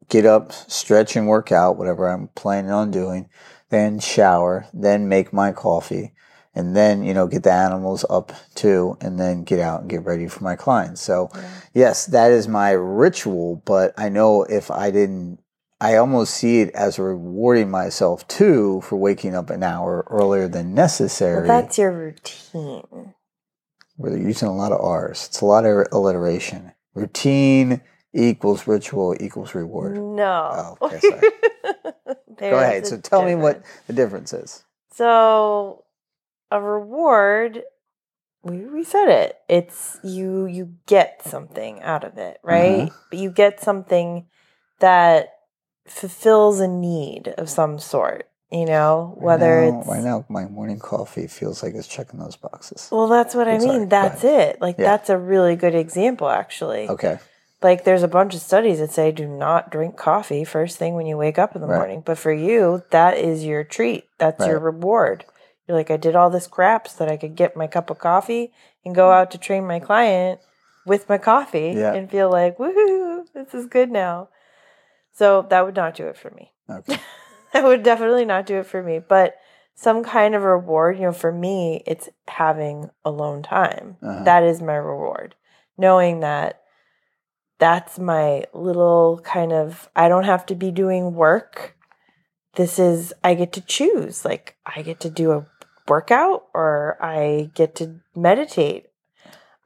get 0.08 0.24
up, 0.24 0.52
stretch 0.52 1.16
and 1.16 1.28
work 1.28 1.52
out, 1.52 1.76
whatever 1.76 2.08
I'm 2.08 2.28
planning 2.28 2.70
on 2.70 2.90
doing, 2.90 3.28
then 3.70 3.98
shower, 4.00 4.66
then 4.72 5.08
make 5.08 5.32
my 5.32 5.52
coffee, 5.52 6.14
and 6.54 6.74
then, 6.74 7.02
you 7.02 7.12
know, 7.12 7.26
get 7.26 7.42
the 7.42 7.52
animals 7.52 8.04
up 8.08 8.32
too, 8.54 8.96
and 9.00 9.20
then 9.20 9.44
get 9.44 9.60
out 9.60 9.82
and 9.82 9.90
get 9.90 10.04
ready 10.04 10.26
for 10.26 10.42
my 10.42 10.56
clients. 10.56 11.02
So, 11.02 11.28
Yeah. 11.34 11.40
yes, 11.74 12.06
that 12.06 12.32
is 12.32 12.48
my 12.48 12.70
ritual, 12.70 13.62
but 13.66 13.92
I 13.98 14.08
know 14.08 14.44
if 14.44 14.70
I 14.70 14.90
didn't, 14.90 15.40
I 15.80 15.96
almost 15.96 16.34
see 16.34 16.60
it 16.60 16.70
as 16.74 16.98
rewarding 16.98 17.70
myself 17.70 18.26
too 18.26 18.80
for 18.82 18.96
waking 18.96 19.34
up 19.34 19.50
an 19.50 19.62
hour 19.62 20.04
earlier 20.10 20.48
than 20.48 20.74
necessary. 20.74 21.46
Well, 21.46 21.60
that's 21.62 21.78
your 21.78 21.92
routine. 21.92 23.14
We're 23.96 24.16
using 24.16 24.48
a 24.48 24.56
lot 24.56 24.72
of 24.72 24.80
R's. 24.80 25.26
It's 25.26 25.40
a 25.40 25.46
lot 25.46 25.64
of 25.64 25.86
alliteration. 25.92 26.72
Routine 26.94 27.80
equals 28.12 28.66
ritual 28.66 29.16
equals 29.20 29.54
reward. 29.54 29.94
No. 29.96 30.76
Oh, 30.80 30.86
okay, 30.86 31.00
sorry. 31.00 31.20
Go 32.38 32.58
ahead. 32.58 32.86
So 32.86 32.98
tell 32.98 33.24
me 33.24 33.34
what 33.34 33.62
the 33.86 33.92
difference 33.92 34.32
is. 34.32 34.64
So 34.92 35.84
a 36.50 36.60
reward 36.60 37.62
we, 38.42 38.58
we 38.66 38.84
said 38.84 39.08
it. 39.08 39.36
It's 39.48 39.98
you 40.02 40.46
you 40.46 40.74
get 40.86 41.22
something 41.24 41.80
out 41.82 42.04
of 42.04 42.18
it, 42.18 42.38
right? 42.42 42.82
Uh-huh. 42.82 42.98
But 43.10 43.18
you 43.18 43.30
get 43.30 43.60
something 43.60 44.26
that 44.80 45.37
fulfills 45.90 46.60
a 46.60 46.68
need 46.68 47.34
of 47.38 47.48
some 47.50 47.78
sort, 47.78 48.28
you 48.50 48.64
know, 48.66 49.14
whether 49.18 49.60
right 49.62 49.70
now, 49.72 49.78
it's 49.80 49.88
right 49.88 50.02
now, 50.04 50.24
my 50.28 50.46
morning 50.46 50.78
coffee 50.78 51.26
feels 51.26 51.62
like 51.62 51.74
it's 51.74 51.88
checking 51.88 52.18
those 52.20 52.36
boxes. 52.36 52.88
Well, 52.90 53.08
that's 53.08 53.34
what 53.34 53.48
I 53.48 53.58
mean. 53.58 53.88
That's 53.88 54.24
it. 54.24 54.60
Like 54.60 54.78
Yeah. 54.78 54.84
that's 54.86 55.10
a 55.10 55.18
really 55.18 55.56
good 55.56 55.74
example 55.74 56.28
actually. 56.28 56.88
Okay. 56.88 57.18
Like 57.60 57.84
there's 57.84 58.04
a 58.04 58.08
bunch 58.08 58.34
of 58.34 58.40
studies 58.40 58.78
that 58.78 58.92
say 58.92 59.10
do 59.10 59.26
not 59.26 59.70
drink 59.70 59.96
coffee 59.96 60.44
first 60.44 60.76
thing 60.78 60.94
when 60.94 61.06
you 61.06 61.16
wake 61.16 61.38
up 61.38 61.54
in 61.56 61.60
the 61.60 61.66
Right. 61.66 61.76
morning. 61.76 62.02
But 62.04 62.16
for 62.18 62.32
you, 62.32 62.82
that 62.90 63.18
is 63.18 63.44
your 63.44 63.64
treat. 63.64 64.04
That's 64.18 64.46
your 64.46 64.58
reward. 64.60 65.24
You're 65.66 65.76
like, 65.76 65.90
I 65.90 65.96
did 65.98 66.14
all 66.16 66.30
this 66.30 66.46
crap 66.46 66.88
so 66.88 67.04
that 67.04 67.12
I 67.12 67.16
could 67.16 67.34
get 67.36 67.56
my 67.56 67.66
cup 67.66 67.90
of 67.90 67.98
coffee 67.98 68.52
and 68.84 68.94
go 68.94 69.10
out 69.10 69.30
to 69.32 69.38
train 69.38 69.66
my 69.66 69.80
client 69.80 70.40
with 70.86 71.08
my 71.08 71.18
coffee 71.18 71.74
Yeah. 71.76 71.92
and 71.92 72.08
feel 72.10 72.30
like, 72.30 72.56
woohoo, 72.58 73.26
this 73.34 73.52
is 73.52 73.66
good 73.66 73.90
now. 73.90 74.28
So 75.18 75.44
that 75.50 75.66
would 75.66 75.74
not 75.74 75.96
do 75.96 76.06
it 76.06 76.16
for 76.16 76.30
me. 76.30 76.52
Okay. 76.70 77.00
that 77.52 77.64
would 77.64 77.82
definitely 77.82 78.24
not 78.24 78.46
do 78.46 78.58
it 78.58 78.66
for 78.66 78.80
me. 78.80 79.00
But 79.00 79.34
some 79.74 80.04
kind 80.04 80.36
of 80.36 80.44
reward, 80.44 80.96
you 80.96 81.02
know, 81.02 81.12
for 81.12 81.32
me, 81.32 81.82
it's 81.86 82.08
having 82.28 82.88
alone 83.04 83.42
time. 83.42 83.96
Uh-huh. 84.00 84.22
That 84.22 84.44
is 84.44 84.62
my 84.62 84.76
reward. 84.76 85.34
Knowing 85.76 86.20
that 86.20 86.62
that's 87.58 87.98
my 87.98 88.44
little 88.54 89.20
kind 89.24 89.52
of, 89.52 89.88
I 89.96 90.08
don't 90.08 90.22
have 90.22 90.46
to 90.46 90.54
be 90.54 90.70
doing 90.70 91.14
work. 91.14 91.76
This 92.54 92.78
is, 92.78 93.12
I 93.24 93.34
get 93.34 93.52
to 93.54 93.60
choose. 93.60 94.24
Like, 94.24 94.56
I 94.64 94.82
get 94.82 95.00
to 95.00 95.10
do 95.10 95.32
a 95.32 95.46
workout 95.88 96.44
or 96.54 96.96
I 97.00 97.50
get 97.54 97.74
to 97.76 98.02
meditate. 98.14 98.86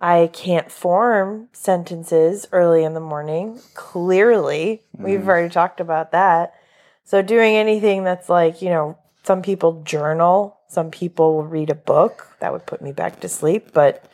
I 0.03 0.31
can't 0.33 0.71
form 0.71 1.49
sentences 1.53 2.49
early 2.51 2.83
in 2.83 2.95
the 2.95 3.01
morning. 3.01 3.61
Clearly, 3.75 4.83
we've 4.99 5.21
Mhm. 5.21 5.29
already 5.29 5.49
talked 5.49 5.81
about 5.81 6.11
that. 6.11 6.55
So, 7.05 7.23
doing 7.23 7.55
anything 7.55 8.03
that's 8.03 8.29
like, 8.29 8.61
you 8.61 8.69
know, 8.69 8.97
some 9.23 9.43
people 9.43 9.81
journal, 9.85 10.57
some 10.67 10.91
people 10.91 11.35
will 11.35 11.45
read 11.45 11.71
a 11.71 11.77
book. 11.77 12.37
That 12.41 12.53
would 12.53 12.67
put 12.67 12.83
me 12.83 12.91
back 12.91 13.21
to 13.21 13.29
sleep. 13.29 13.73
But 13.73 14.05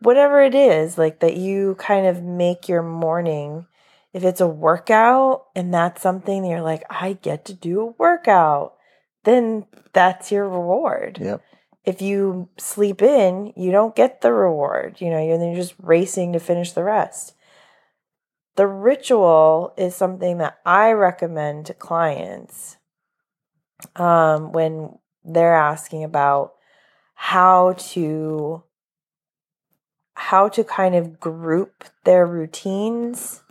whatever 0.00 0.42
it 0.42 0.54
is, 0.54 0.98
like 0.98 1.20
that 1.20 1.36
you 1.36 1.74
kind 1.76 2.06
of 2.06 2.22
make 2.22 2.68
your 2.68 2.82
morning, 2.82 3.66
if 4.12 4.24
it's 4.24 4.42
a 4.42 4.46
workout 4.46 5.46
and 5.56 5.72
that's 5.72 6.02
something 6.02 6.42
that 6.42 6.48
you're 6.48 6.60
like, 6.60 6.84
I 6.90 7.14
get 7.14 7.46
to 7.46 7.54
do 7.54 7.80
a 7.80 7.86
workout, 7.86 8.74
then 9.24 9.64
that's 9.94 10.30
your 10.30 10.46
reward 10.46 11.18
Yep. 11.18 11.40
If 11.84 12.00
you 12.00 12.48
sleep 12.56 13.02
in, 13.02 13.52
you 13.56 13.70
don't 13.70 13.94
get 13.94 14.20
the 14.20 14.32
reward. 14.32 15.00
You 15.00 15.10
know, 15.10 15.22
you're 15.22 15.38
then 15.38 15.48
you're 15.48 15.60
just 15.62 15.74
racing 15.82 16.32
to 16.32 16.40
finish 16.40 16.72
the 16.72 16.84
rest. 16.84 17.34
The 18.56 18.66
ritual 18.66 19.74
is 19.76 19.94
something 19.94 20.38
that 20.38 20.58
I 20.64 20.92
recommend 20.92 21.66
to 21.66 21.74
clients 21.74 22.76
um, 23.96 24.52
when 24.52 24.98
they're 25.24 25.56
asking 25.56 26.04
about 26.04 26.54
how 27.14 27.74
to 27.78 28.62
how 30.16 30.48
to 30.48 30.62
kind 30.62 30.94
of 30.94 31.18
group 31.18 31.84
their 32.04 32.24
routines 32.26 33.42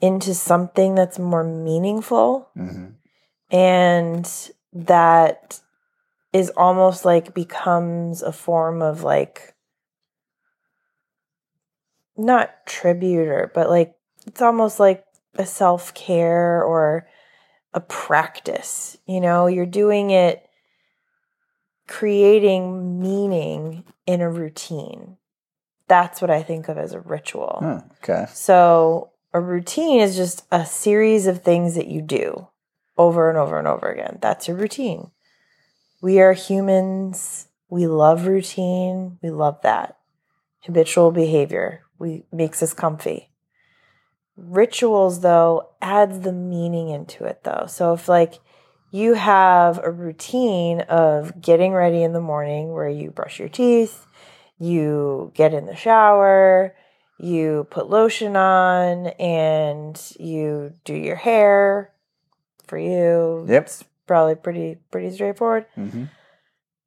into 0.00 0.32
something 0.32 0.94
that's 0.94 1.18
more 1.18 1.44
meaningful 1.44 2.48
hmm 2.54 2.86
and 3.50 4.50
that 4.72 5.60
is 6.38 6.50
almost 6.56 7.04
like 7.04 7.34
becomes 7.34 8.22
a 8.22 8.32
form 8.32 8.80
of 8.80 9.02
like 9.02 9.54
not 12.16 12.50
tribute 12.66 13.28
or 13.28 13.50
but 13.54 13.68
like 13.68 13.94
it's 14.26 14.40
almost 14.42 14.78
like 14.80 15.04
a 15.36 15.44
self-care 15.46 16.62
or 16.62 17.06
a 17.74 17.80
practice 17.80 18.96
you 19.06 19.20
know 19.20 19.46
you're 19.46 19.66
doing 19.66 20.10
it 20.10 20.48
creating 21.86 23.00
meaning 23.00 23.84
in 24.06 24.20
a 24.20 24.30
routine 24.30 25.16
that's 25.86 26.20
what 26.20 26.30
i 26.30 26.42
think 26.42 26.68
of 26.68 26.76
as 26.76 26.92
a 26.92 27.00
ritual 27.00 27.58
Oh, 27.62 27.82
okay. 28.02 28.26
so 28.32 29.10
a 29.32 29.40
routine 29.40 30.00
is 30.00 30.16
just 30.16 30.44
a 30.50 30.64
series 30.66 31.26
of 31.26 31.42
things 31.42 31.74
that 31.74 31.86
you 31.88 32.02
do 32.02 32.48
over 32.96 33.28
and 33.28 33.38
over 33.38 33.58
and 33.58 33.68
over 33.68 33.88
again. 33.88 34.18
That's 34.20 34.48
your 34.48 34.56
routine. 34.56 35.12
We 36.00 36.20
are 36.20 36.32
humans. 36.32 37.48
We 37.68 37.86
love 37.86 38.26
routine. 38.26 39.18
We 39.22 39.30
love 39.30 39.60
that. 39.62 39.98
Habitual 40.62 41.10
behavior 41.12 41.82
we 41.98 42.24
makes 42.32 42.62
us 42.62 42.72
comfy. 42.72 43.30
Rituals 44.36 45.20
though 45.20 45.70
adds 45.82 46.20
the 46.20 46.32
meaning 46.32 46.88
into 46.88 47.24
it 47.24 47.42
though. 47.42 47.66
So 47.68 47.92
if 47.94 48.08
like 48.08 48.34
you 48.90 49.14
have 49.14 49.80
a 49.82 49.90
routine 49.90 50.80
of 50.82 51.40
getting 51.40 51.72
ready 51.72 52.02
in 52.02 52.12
the 52.12 52.20
morning 52.20 52.72
where 52.72 52.88
you 52.88 53.10
brush 53.10 53.38
your 53.38 53.48
teeth, 53.48 54.06
you 54.58 55.32
get 55.34 55.52
in 55.52 55.66
the 55.66 55.76
shower, 55.76 56.74
you 57.18 57.66
put 57.70 57.90
lotion 57.90 58.36
on 58.36 59.08
and 59.18 60.00
you 60.18 60.72
do 60.84 60.94
your 60.94 61.16
hair 61.16 61.92
for 62.66 62.78
you. 62.78 63.44
Yep. 63.48 63.70
Probably 64.08 64.34
pretty 64.34 64.78
pretty 64.90 65.12
straightforward. 65.14 65.66
hmm 65.76 66.04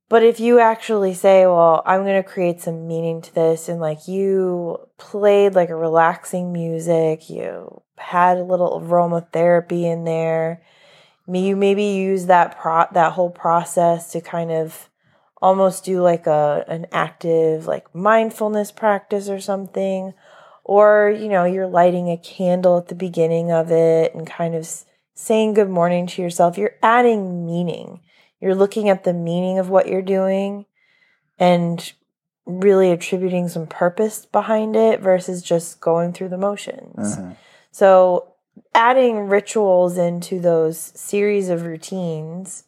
But 0.10 0.24
if 0.24 0.42
you 0.42 0.60
actually 0.60 1.14
say, 1.14 1.46
well, 1.46 1.82
I'm 1.86 2.04
going 2.04 2.22
to 2.22 2.28
create 2.30 2.60
some 2.60 2.86
meaning 2.88 3.22
to 3.22 3.34
this, 3.34 3.70
and 3.70 3.80
like 3.80 4.10
you 4.10 4.80
played 4.98 5.56
like 5.56 5.70
a 5.70 5.76
relaxing 5.76 6.52
music, 6.52 7.30
you 7.30 7.82
had 7.98 8.38
a 8.38 8.44
little 8.44 8.82
aromatherapy 8.82 9.84
in 9.84 10.04
there, 10.04 10.62
may- 11.28 11.44
you 11.48 11.56
maybe 11.56 11.84
use 11.84 12.26
that 12.26 12.58
pro- 12.60 12.92
that 12.92 13.14
whole 13.14 13.30
process 13.30 14.12
to 14.12 14.20
kind 14.20 14.52
of 14.52 14.90
almost 15.42 15.86
do 15.86 16.02
like 16.02 16.28
a 16.28 16.64
an 16.68 16.86
active 16.92 17.66
like 17.66 17.94
mindfulness 17.96 18.72
practice 18.72 19.28
or 19.28 19.40
something 19.40 20.14
or 20.64 21.10
you 21.10 21.28
know 21.28 21.46
you're 21.46 21.66
lighting 21.68 22.10
a 22.10 22.18
candle 22.18 22.78
at 22.78 22.90
the 22.90 22.96
beginning 22.96 23.52
of 23.52 23.72
it 23.72 24.14
and 24.14 24.28
kind 24.28 24.54
of 24.54 24.70
saying 25.22 25.54
good 25.54 25.70
morning 25.70 26.08
to 26.08 26.22
yourself 26.22 26.58
you're 26.58 26.76
adding 26.82 27.46
meaning 27.46 28.00
you're 28.40 28.56
looking 28.56 28.90
at 28.90 29.04
the 29.04 29.14
meaning 29.14 29.60
of 29.60 29.70
what 29.70 29.88
you're 29.88 30.02
doing 30.02 30.66
and 31.40 31.94
really 32.46 32.92
attributing 32.92 33.48
some 33.48 33.68
purpose 33.68 34.26
behind 34.26 34.76
it 34.76 35.00
versus 35.00 35.42
just 35.42 35.80
going 35.80 36.12
through 36.14 36.30
the 36.30 36.38
motions. 36.38 37.18
Mhm. 37.18 37.36
So, 37.72 38.34
adding 38.76 39.28
rituals 39.28 39.98
into 39.98 40.40
those 40.40 40.78
series 40.78 41.50
of 41.50 41.66
routines 41.66 42.66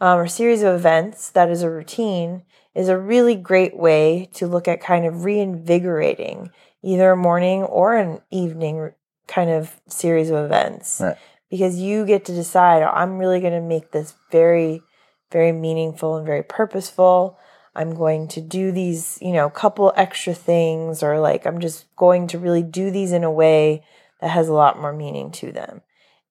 um, 0.00 0.18
or 0.18 0.26
series 0.26 0.62
of 0.62 0.74
events 0.74 1.30
that 1.30 1.48
is 1.50 1.62
a 1.62 1.70
routine 1.70 2.42
is 2.74 2.88
a 2.88 2.98
really 2.98 3.34
great 3.34 3.76
way 3.76 4.28
to 4.34 4.46
look 4.46 4.68
at 4.68 4.80
kind 4.80 5.06
of 5.06 5.24
reinvigorating 5.24 6.50
either 6.82 7.12
a 7.12 7.16
morning 7.16 7.64
or 7.64 7.96
an 7.96 8.20
evening 8.30 8.92
kind 9.26 9.50
of 9.50 9.80
series 9.88 10.30
of 10.30 10.44
events 10.44 11.00
Right. 11.00 11.16
Because 11.50 11.78
you 11.78 12.04
get 12.06 12.24
to 12.26 12.34
decide 12.34 12.82
I'm 12.82 13.18
really 13.18 13.40
going 13.40 13.52
to 13.52 13.60
make 13.60 13.92
this 13.92 14.14
very 14.30 14.82
very 15.30 15.52
meaningful 15.52 16.16
and 16.16 16.26
very 16.26 16.42
purposeful. 16.42 17.38
I'm 17.74 17.94
going 17.94 18.28
to 18.28 18.40
do 18.40 18.72
these, 18.72 19.18
you 19.20 19.32
know, 19.32 19.50
couple 19.50 19.92
extra 19.96 20.34
things 20.34 21.02
or 21.02 21.18
like 21.20 21.46
I'm 21.46 21.60
just 21.60 21.94
going 21.96 22.26
to 22.28 22.38
really 22.38 22.62
do 22.62 22.90
these 22.90 23.12
in 23.12 23.24
a 23.24 23.30
way 23.30 23.84
that 24.20 24.30
has 24.30 24.48
a 24.48 24.54
lot 24.54 24.80
more 24.80 24.92
meaning 24.92 25.30
to 25.32 25.52
them. 25.52 25.82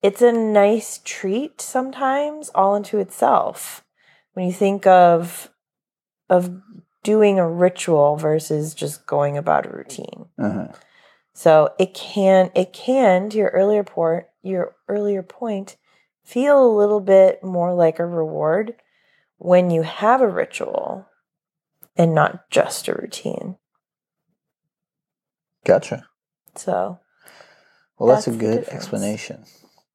It's 0.01 0.21
a 0.21 0.31
nice 0.31 1.01
treat 1.03 1.61
sometimes 1.61 2.49
all 2.55 2.75
into 2.75 2.99
itself. 2.99 3.83
When 4.33 4.45
you 4.45 4.53
think 4.53 4.87
of 4.87 5.49
of 6.29 6.61
doing 7.03 7.37
a 7.37 7.47
ritual 7.47 8.15
versus 8.15 8.73
just 8.73 9.05
going 9.05 9.37
about 9.37 9.67
a 9.67 9.69
routine. 9.69 10.25
Mhm. 10.39 10.75
So 11.33 11.73
it 11.77 11.93
can 11.93 12.49
it 12.55 12.73
can 12.73 13.29
to 13.29 13.37
your 13.37 13.49
earlier 13.49 13.83
point 13.83 14.25
your 14.45 14.75
earlier 14.87 15.23
point 15.23 15.77
feel 16.23 16.65
a 16.65 16.77
little 16.77 17.01
bit 17.01 17.43
more 17.43 17.73
like 17.73 17.99
a 17.99 18.05
reward 18.05 18.75
when 19.37 19.69
you 19.69 19.81
have 19.83 20.21
a 20.21 20.27
ritual 20.27 21.07
and 21.95 22.13
not 22.13 22.49
just 22.49 22.87
a 22.87 22.93
routine. 22.93 23.57
Gotcha. 25.65 26.07
So 26.55 26.99
Well, 27.97 28.13
that's, 28.13 28.25
That's 28.25 28.37
a 28.37 28.39
good 28.39 28.67
explanation. 28.69 29.45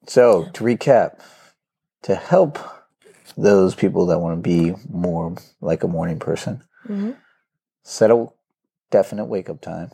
So, 0.07 0.49
to 0.55 0.65
recap, 0.65 1.21
to 2.03 2.15
help 2.15 2.59
those 3.37 3.75
people 3.75 4.07
that 4.07 4.19
want 4.19 4.39
to 4.39 4.43
be 4.43 4.75
more 4.89 5.37
like 5.61 5.83
a 5.83 5.89
morning 5.89 6.19
person, 6.19 6.63
mhm. 6.89 7.17
set 7.83 8.11
a 8.11 8.27
definite 8.91 9.27
wake 9.27 9.51
up 9.51 9.61
time. 9.61 9.91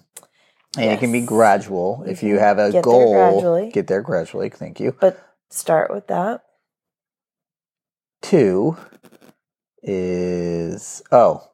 And 0.76 0.90
it 0.90 1.00
can 1.00 1.12
be 1.12 1.20
gradual. 1.20 2.02
You 2.04 2.12
if 2.12 2.22
you 2.22 2.38
have 2.38 2.58
a 2.58 2.66
get 2.70 2.72
there 2.72 2.82
goal, 2.82 3.12
gradually. 3.12 3.70
get 3.70 3.86
there 3.86 4.02
gradually. 4.02 4.48
Thank 4.50 4.80
you. 4.80 4.96
but 5.00 5.18
start 5.50 5.90
with 5.92 6.06
that. 6.08 6.42
Two 8.22 8.76
is 9.82 11.02
oh, 11.12 11.48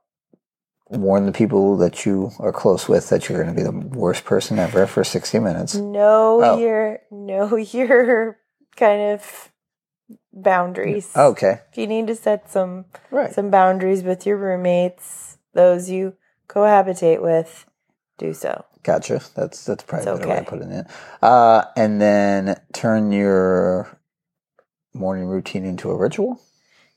warn 0.89 1.27
the 1.27 1.33
people 1.33 1.77
that 1.79 2.07
you 2.07 2.31
are 2.39 2.53
close 2.53 2.89
with 2.89 3.09
that 3.11 3.29
you're 3.29 3.43
going 3.43 3.55
to 3.55 3.61
be 3.61 3.67
the 3.67 3.97
worst 3.97 4.25
person 4.25 4.59
ever 4.59 4.87
for 4.87 5.05
60 5.05 5.39
minutes. 5.39 5.75
Know 5.75 6.41
Oh. 6.43 6.59
your 6.59 7.01
know 7.11 7.57
your 7.73 8.39
kind 8.77 9.13
of 9.13 9.51
boundaries. 10.33 11.11
Okay. 11.15 11.61
If 11.71 11.79
you 11.79 11.87
need 11.87 12.07
to 12.07 12.15
set 12.15 12.51
some 12.51 12.87
Right. 13.11 13.33
some 13.33 13.51
boundaries 13.51 14.03
with 14.03 14.25
your 14.27 14.39
roommates, 14.39 15.37
those 15.53 15.91
you 15.91 16.15
cohabitate 16.49 17.21
with, 17.21 17.67
do 18.19 18.33
so. 18.33 18.65
Gotcha. 18.83 19.21
That's 19.35 19.65
that's 19.65 19.85
probably 19.85 20.07
a 20.09 20.13
It's 20.15 20.21
better 20.21 20.29
way 20.31 20.37
of 20.39 20.43
okay. 20.43 20.51
putting 20.51 20.73
it. 20.73 20.87
Uh, 21.23 21.65
and 21.77 22.01
then 22.01 22.61
turn 22.73 23.13
your 23.13 23.97
morning 24.93 25.27
routine 25.27 25.65
into 25.65 25.91
a 25.91 25.97
ritual. 25.97 26.41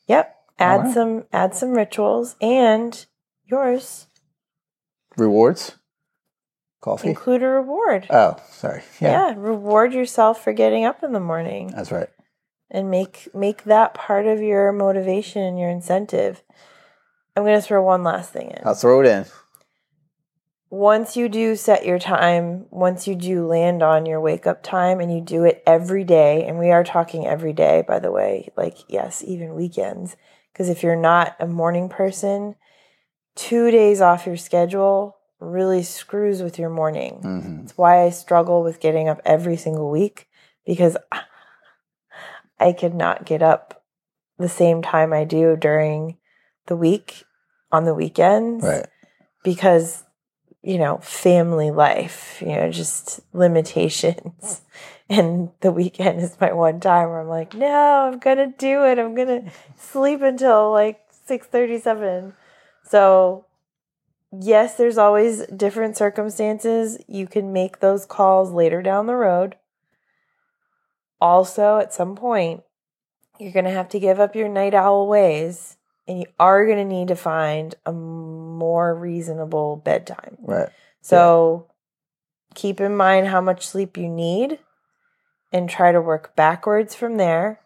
Yep. 0.07 0.35
Add 0.57 0.77
Alright. 0.79 0.93
some 0.93 1.23
add 1.33 1.53
some 1.55 1.71
rituals 1.71 2.35
and 2.41 3.05
yours 3.45 4.07
Rewards. 5.17 5.75
Coffee. 6.81 7.09
include 7.09 7.41
a 7.41 7.47
reward. 7.47 8.05
oh, 8.11 8.37
sorry. 8.51 8.83
Yeah, 9.01 9.29
yeah, 9.29 9.33
reward 9.37 9.93
yourself 9.93 10.43
for 10.43 10.53
getting 10.53 10.85
up 10.85 11.01
in 11.03 11.13
the 11.13 11.19
morning 11.19 11.71
that's 11.75 11.91
right. 11.91 12.09
and 12.69 12.91
make 12.91 13.27
make 13.33 13.63
that 13.63 13.95
part 13.95 14.27
of 14.27 14.39
your 14.39 14.71
motivation 14.71 15.41
and 15.41 15.57
your 15.59 15.69
incentive. 15.69 16.43
I'm 17.35 17.43
going 17.43 17.55
to 17.59 17.61
throw 17.61 17.83
one 17.83 18.03
last 18.03 18.31
thing 18.31 18.51
in. 18.51 18.59
I'll 18.63 18.75
throw 18.75 19.01
it 19.01 19.07
in. 19.07 19.25
Once 20.69 21.15
you 21.15 21.29
do 21.29 21.55
set 21.55 21.85
your 21.85 21.99
time, 21.99 22.65
once 22.69 23.07
you 23.07 23.15
do 23.15 23.45
land 23.45 23.83
on 23.83 24.05
your 24.05 24.19
wake 24.19 24.47
up 24.47 24.63
time 24.63 24.99
and 24.99 25.13
you 25.13 25.21
do 25.21 25.43
it 25.43 25.61
every 25.65 26.03
day, 26.03 26.45
and 26.45 26.57
we 26.57 26.71
are 26.71 26.83
talking 26.83 27.25
every 27.27 27.53
day, 27.53 27.83
by 27.87 27.99
the 27.99 28.11
way, 28.11 28.51
like, 28.57 28.77
yes, 28.87 29.23
even 29.25 29.55
weekends. 29.55 30.15
Because 30.51 30.69
if 30.69 30.83
you're 30.83 30.95
not 30.95 31.35
a 31.39 31.47
morning 31.47 31.89
person, 31.89 32.55
two 33.35 33.69
days 33.69 34.01
off 34.01 34.25
your 34.25 34.37
schedule 34.37 35.17
really 35.39 35.83
screws 35.83 36.41
with 36.41 36.57
your 36.57 36.69
morning. 36.69 37.19
hmm 37.21 37.63
It's 37.63 37.77
why 37.77 38.03
I 38.03 38.09
struggle 38.09 38.63
with 38.63 38.79
getting 38.79 39.09
up 39.09 39.21
every 39.25 39.57
single 39.57 39.91
week 39.91 40.27
because 40.65 40.95
I 42.59 42.71
could 42.71 42.95
not 42.95 43.25
get 43.25 43.43
up 43.43 43.83
the 44.37 44.49
same 44.49 44.81
time 44.81 45.11
I 45.11 45.25
do 45.25 45.57
during 45.57 46.17
the 46.67 46.75
week 46.77 47.25
on 47.71 47.83
the 47.83 47.93
weekends 47.93 48.63
Right. 48.63 48.87
because 49.43 50.04
you 50.65 50.79
know 50.79 50.97
family 50.97 51.69
life 51.69 52.41
you 52.41 52.47
know 52.47 52.69
just 52.69 53.21
limitations. 53.33 54.61
And 55.07 55.51
the 55.59 55.71
weekend 55.71 56.19
is 56.19 56.35
my 56.41 56.51
one 56.51 56.79
time 56.79 57.09
where 57.09 57.19
i'm 57.21 57.27
like 57.27 57.53
no 57.53 58.09
i'm 58.11 58.17
gonna 58.17 58.47
do 58.47 58.85
it. 58.85 58.97
I'm 58.97 59.13
gonna 59.13 59.51
sleep 59.77 60.23
until 60.23 60.71
like 60.71 60.99
6.37 61.29 62.33
so 62.83 63.45
yes 64.31 64.77
there's 64.77 64.97
always 64.97 65.45
different 65.45 65.95
circumstances. 65.95 66.97
You 67.07 67.27
can 67.27 67.53
make 67.53 67.81
those 67.81 68.07
calls 68.07 68.49
later 68.49 68.81
down 68.81 69.05
the 69.05 69.15
road. 69.15 69.57
Also 71.21 71.77
at 71.77 71.93
some 71.93 72.15
point 72.15 72.63
you're 73.37 73.53
gonna 73.53 73.69
have 73.69 73.89
to 73.89 73.99
give 73.99 74.19
up 74.19 74.35
your 74.35 74.49
night 74.49 74.73
owl 74.73 75.07
ways 75.07 75.74
and 76.07 76.19
you 76.19 76.25
are 76.39 76.65
going 76.65 76.77
to 76.77 76.85
need 76.85 77.07
to 77.09 77.15
find 77.15 77.75
a 77.85 77.91
more 77.91 78.95
reasonable 78.95 79.77
bedtime. 79.77 80.37
Right. 80.39 80.69
So 81.01 81.67
keep 82.53 82.79
in 82.79 82.95
mind 82.95 83.27
how 83.27 83.41
much 83.41 83.67
sleep 83.67 83.97
you 83.97 84.09
need 84.09 84.59
and 85.51 85.69
try 85.69 85.91
to 85.91 86.01
work 86.01 86.35
backwards 86.35 86.95
from 86.95 87.17
there. 87.17 87.59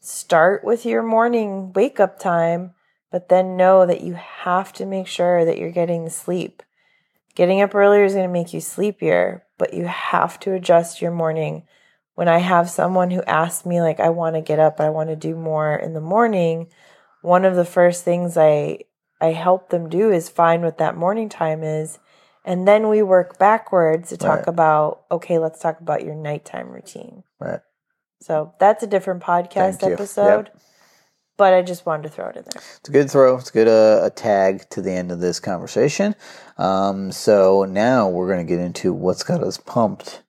Start 0.00 0.64
with 0.64 0.86
your 0.86 1.02
morning 1.02 1.72
wake 1.72 2.00
up 2.00 2.18
time, 2.18 2.72
but 3.10 3.28
then 3.28 3.56
know 3.56 3.86
that 3.86 4.00
you 4.00 4.14
have 4.14 4.72
to 4.74 4.86
make 4.86 5.06
sure 5.06 5.44
that 5.44 5.58
you're 5.58 5.70
getting 5.70 6.08
sleep. 6.08 6.62
Getting 7.34 7.60
up 7.60 7.74
earlier 7.74 8.04
is 8.04 8.14
going 8.14 8.26
to 8.26 8.32
make 8.32 8.52
you 8.52 8.60
sleepier, 8.60 9.44
but 9.58 9.74
you 9.74 9.86
have 9.86 10.40
to 10.40 10.52
adjust 10.52 11.00
your 11.00 11.12
morning. 11.12 11.64
When 12.14 12.28
I 12.28 12.38
have 12.38 12.68
someone 12.68 13.10
who 13.10 13.22
asks 13.22 13.64
me, 13.64 13.80
like, 13.80 14.00
I 14.00 14.10
want 14.10 14.34
to 14.34 14.40
get 14.40 14.58
up, 14.58 14.80
I 14.80 14.90
want 14.90 15.10
to 15.10 15.16
do 15.16 15.34
more 15.36 15.74
in 15.76 15.94
the 15.94 16.00
morning, 16.00 16.68
one 17.22 17.44
of 17.44 17.56
the 17.56 17.64
first 17.64 18.04
things 18.04 18.36
I 18.36 18.80
I 19.20 19.32
help 19.32 19.68
them 19.68 19.88
do 19.88 20.10
is 20.10 20.28
find 20.30 20.62
what 20.62 20.78
that 20.78 20.96
morning 20.96 21.28
time 21.28 21.62
is, 21.62 21.98
and 22.44 22.66
then 22.66 22.88
we 22.88 23.02
work 23.02 23.38
backwards 23.38 24.08
to 24.10 24.16
talk 24.16 24.38
Right. 24.40 24.48
about 24.48 25.02
okay, 25.10 25.38
let's 25.38 25.60
talk 25.60 25.80
about 25.80 26.04
your 26.04 26.14
nighttime 26.14 26.70
routine. 26.70 27.24
Right. 27.38 27.60
So 28.22 28.54
that's 28.58 28.82
a 28.82 28.86
different 28.86 29.22
podcast 29.22 29.82
episode, 29.86 30.46
Yep. 30.52 30.60
but 31.36 31.54
I 31.54 31.62
just 31.62 31.86
wanted 31.86 32.04
to 32.04 32.08
throw 32.10 32.28
it 32.28 32.36
in 32.36 32.44
there. 32.44 32.62
It's 32.78 32.88
a 32.88 32.92
good 32.92 33.10
throw. 33.10 33.36
It's 33.36 33.50
a 33.50 33.52
good 33.52 33.68
uh, 33.68 34.04
a 34.04 34.10
tag 34.10 34.68
to 34.70 34.82
the 34.82 34.92
end 34.92 35.10
of 35.12 35.20
this 35.20 35.40
conversation. 35.40 36.14
Um, 36.58 37.12
so 37.12 37.64
now 37.64 38.08
we're 38.08 38.26
going 38.32 38.46
to 38.46 38.50
get 38.50 38.60
into 38.62 38.92
what's 38.92 39.22
got 39.22 39.42
us 39.42 39.56
pumped 39.58 40.22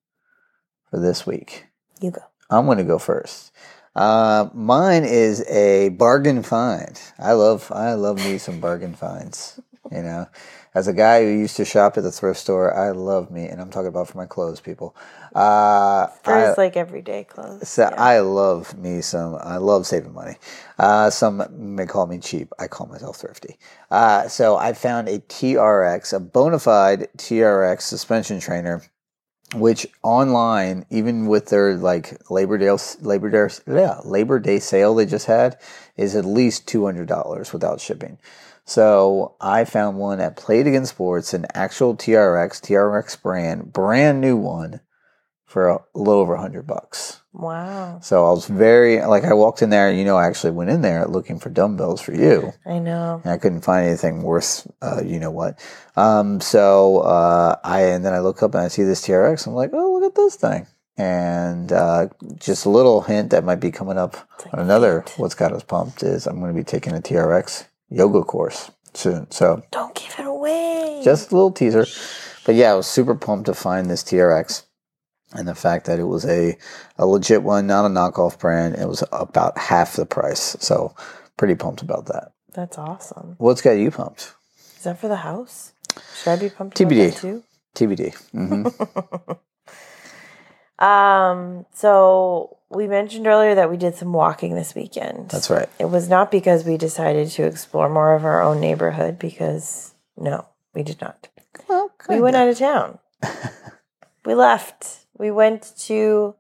for 0.90 1.00
this 1.00 1.26
week. 1.26 1.68
You 2.02 2.12
go. 2.12 2.22
I'm 2.50 2.66
going 2.66 2.78
to 2.78 2.84
go 2.84 2.98
first. 2.98 3.52
Uh, 3.96 4.50
mine 4.54 5.04
is 5.04 5.46
a 5.50 5.90
bargain 5.90 6.44
find. 6.44 7.00
I 7.20 7.34
love 7.34 7.72
I 7.74 7.94
love 7.94 8.18
me 8.18 8.38
some 8.38 8.60
bargain 8.60 8.94
finds. 8.94 9.60
You 9.92 10.04
know, 10.04 10.28
as 10.74 10.88
a 10.88 10.94
guy 10.94 11.22
who 11.24 11.30
used 11.30 11.58
to 11.58 11.66
shop 11.66 11.98
at 11.98 12.04
the 12.04 12.12
thrift 12.14 12.40
store, 12.40 12.74
I 12.74 12.92
love 12.92 13.30
me, 13.30 13.48
and 13.48 13.60
I'm 13.60 13.70
talking 13.70 13.88
about 13.90 14.08
for 14.08 14.18
my 14.18 14.26
clothes, 14.26 14.62
people. 14.62 14.96
Uh, 15.36 16.08
I- 16.26 16.46
his 16.48 16.58
like 16.58 16.78
everyday 16.78 17.26
clothes. 17.26 17.68
so 17.68 17.84
Yeah. 17.84 18.02
I 18.02 18.20
love 18.20 18.78
me 18.78 19.02
some. 19.02 19.36
I 19.42 19.58
love 19.58 19.86
saving 19.86 20.14
money. 20.14 20.38
Uh, 20.80 21.10
some 21.10 21.44
may 21.76 21.86
call 21.86 22.08
me 22.08 22.20
cheap. 22.20 22.54
I 22.58 22.68
call 22.68 22.88
myself 22.88 23.18
thrifty. 23.18 23.58
Uh, 23.90 24.30
so 24.30 24.56
I 24.56 24.72
found 24.72 25.10
a 25.10 25.20
TRX, 25.20 26.14
a 26.14 26.20
bona 26.22 26.60
fide 26.60 27.10
TRX 27.18 27.82
suspension 27.82 28.40
trainer, 28.40 28.82
which 29.54 29.88
online, 30.02 30.86
even 30.90 31.28
with 31.28 31.48
their 31.48 31.76
like 31.76 32.30
Labor 32.30 32.58
Day 32.58 32.76
Labor 33.02 33.30
Day 33.30 33.54
yeah, 33.68 34.00
Labor 34.04 34.40
Day 34.40 34.60
sale 34.60 34.96
they 34.96 35.06
just 35.06 35.26
had, 35.26 35.58
is 35.98 36.16
at 36.16 36.26
least 36.26 36.68
two 36.68 36.86
hundred 36.86 37.08
dollars 37.08 37.54
without 37.54 37.82
shipping. 37.82 38.18
So 38.66 39.36
I 39.42 39.66
found 39.66 39.98
one 39.98 40.20
at 40.20 40.38
Play 40.38 40.62
It 40.62 40.68
Again 40.68 40.86
Sports, 40.86 41.34
an 41.34 41.46
actual 41.54 41.96
TRX 41.96 42.62
TRX 42.62 43.22
brand, 43.22 43.74
brand 43.74 44.22
new 44.22 44.38
one 44.38 44.80
for 45.52 45.68
a 45.68 45.80
little 45.94 46.22
over 46.22 46.36
a 46.36 46.42
hundred 46.42 46.66
bucks. 46.66 47.22
Wow. 47.34 48.00
So 48.02 48.26
I 48.26 48.32
was 48.32 48.46
very 48.48 49.02
like 49.06 49.24
I 49.26 49.34
walked 49.34 49.62
in 49.62 49.70
there. 49.70 49.92
You 49.92 50.06
know, 50.06 50.18
I 50.18 50.26
actually 50.28 50.52
went 50.52 50.70
in 50.70 50.82
there 50.82 51.06
looking 51.06 51.40
for 51.40 51.50
dumbbells 51.50 52.02
for 52.02 52.14
you, 52.14 52.54
I 52.66 52.80
know. 52.80 53.22
and 53.24 53.34
I 53.34 53.38
couldn't 53.38 53.62
find 53.62 53.86
anything 53.88 54.22
worth, 54.22 54.66
uh, 54.82 55.02
you 55.06 55.20
know 55.20 55.32
what. 55.32 55.60
Um, 55.98 56.40
so 56.40 57.00
uh, 57.00 57.58
I 57.64 57.82
and 57.84 58.06
then 58.06 58.14
I 58.14 58.20
look 58.20 58.42
up 58.44 58.54
and 58.56 58.64
I 58.64 58.70
see 58.70 58.84
this 58.84 59.06
TRX. 59.06 59.46
I'm 59.48 59.54
like, 59.54 59.72
oh, 59.74 59.94
look 59.94 60.04
at 60.10 60.16
this 60.16 60.36
thing. 60.36 60.68
And 60.98 61.72
uh, 61.72 62.08
just 62.38 62.66
a 62.66 62.70
little 62.70 63.02
hint 63.02 63.32
that 63.32 63.44
might 63.44 63.60
be 63.60 63.72
coming 63.72 63.98
up 63.98 64.16
like 64.46 64.54
on 64.54 64.60
another. 64.60 65.02
hint. 65.02 65.14
What's 65.18 65.36
got 65.36 65.52
us 65.54 65.64
pumped 65.64 66.04
is 66.04 66.28
I'm 66.28 66.40
going 66.40 66.54
to 66.54 66.58
be 66.58 66.64
taking 66.64 66.94
a 66.96 67.02
TRX 67.02 67.66
yoga 67.90 68.24
course 68.24 68.72
soon. 68.94 69.30
So 69.32 69.64
Don't 69.72 69.96
give 69.96 70.14
it 70.20 70.26
away. 70.28 71.02
just 71.04 71.32
a 71.32 71.36
little 71.36 71.52
teaser. 71.52 71.86
But 72.46 72.56
yeah, 72.56 72.72
I 72.72 72.76
was 72.76 72.88
super 72.88 73.16
pumped 73.16 73.46
to 73.48 73.54
find 73.54 73.90
this 73.90 74.04
TRX 74.04 74.64
and 75.34 75.48
the 75.48 75.56
fact 75.56 75.86
that 75.86 76.00
it 76.00 76.04
was 76.04 76.26
a, 76.26 76.58
a 76.98 77.06
legit 77.06 77.44
one, 77.44 77.68
not 77.68 77.86
a 77.86 77.90
knockoff 77.90 78.40
brand. 78.40 78.76
It 78.76 78.88
was 78.88 79.04
about 79.12 79.58
half 79.58 79.96
the 79.96 80.06
price. 80.06 80.56
So 80.60 80.96
pretty 81.38 81.56
pumped 81.56 81.82
about 81.82 82.08
that. 82.08 82.32
That's 82.54 82.78
awesome. 82.78 83.36
What's 83.38 83.62
got 83.62 83.72
you 83.72 83.92
pumped? 83.92 84.34
Is 84.78 84.84
that 84.84 85.00
for 85.00 85.08
the 85.08 85.18
house? 85.18 85.74
Should 86.16 86.32
I 86.32 86.36
be 86.38 86.50
pumped 86.50 86.78
TBD. 86.78 87.20
too? 87.20 87.44
TBD. 87.76 88.16
hmm 88.32 88.68
Um, 90.80 91.68
so 91.76 92.58
we 92.70 92.88
mentioned 92.88 93.28
earlier 93.28 93.54
that 93.54 93.70
we 93.70 93.78
did 93.78 93.96
some 93.96 94.14
walking 94.14 94.56
this 94.56 94.74
weekend. 94.74 95.30
That's 95.30 95.52
right. 95.52 95.70
It 95.78 95.86
was 95.86 96.10
not 96.10 96.32
because 96.32 96.66
we 96.66 96.76
decided 96.76 97.30
to 97.30 97.44
explore 97.46 97.88
more 97.88 98.16
of 98.16 98.26
our 98.26 98.42
own 98.42 98.60
neighborhood 98.60 99.20
because 99.20 99.94
no, 100.18 100.48
we 100.74 100.82
did 100.82 101.00
not. 101.00 101.28
Well, 101.70 101.92
We 102.10 102.20
went 102.20 102.36
out 102.36 102.48
of 102.50 102.58
town. 102.58 102.98
we 104.26 104.34
left. 104.34 105.01
We 105.22 105.30
went 105.30 105.76
to 105.82 106.34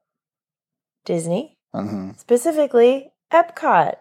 Disney, 1.05 1.59
hmm 1.71 2.13
specifically 2.17 3.11
Epcot, 3.31 3.97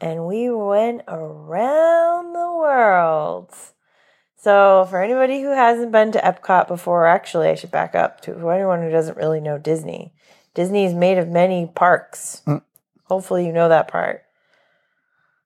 and 0.00 0.26
we 0.26 0.50
went 0.50 1.02
around 1.06 2.32
the 2.32 2.50
world. 2.50 3.54
So, 4.38 4.86
for 4.88 5.02
anybody 5.02 5.42
who 5.42 5.50
hasn't 5.50 5.92
been 5.92 6.12
to 6.12 6.18
Epcot 6.18 6.66
before, 6.66 7.04
actually, 7.06 7.48
I 7.48 7.56
should 7.56 7.70
back 7.70 7.94
up 7.94 8.22
to 8.22 8.32
for 8.32 8.54
anyone 8.54 8.80
who 8.80 8.90
doesn't 8.90 9.18
really 9.18 9.40
know 9.40 9.58
Disney. 9.58 10.14
Disney 10.54 10.86
is 10.86 10.94
made 10.94 11.18
of 11.18 11.28
many 11.28 11.70
parks. 11.74 12.40
Mm. 12.46 12.62
Hopefully, 13.04 13.44
you 13.46 13.52
know 13.52 13.68
that 13.68 13.86
part. 13.86 14.24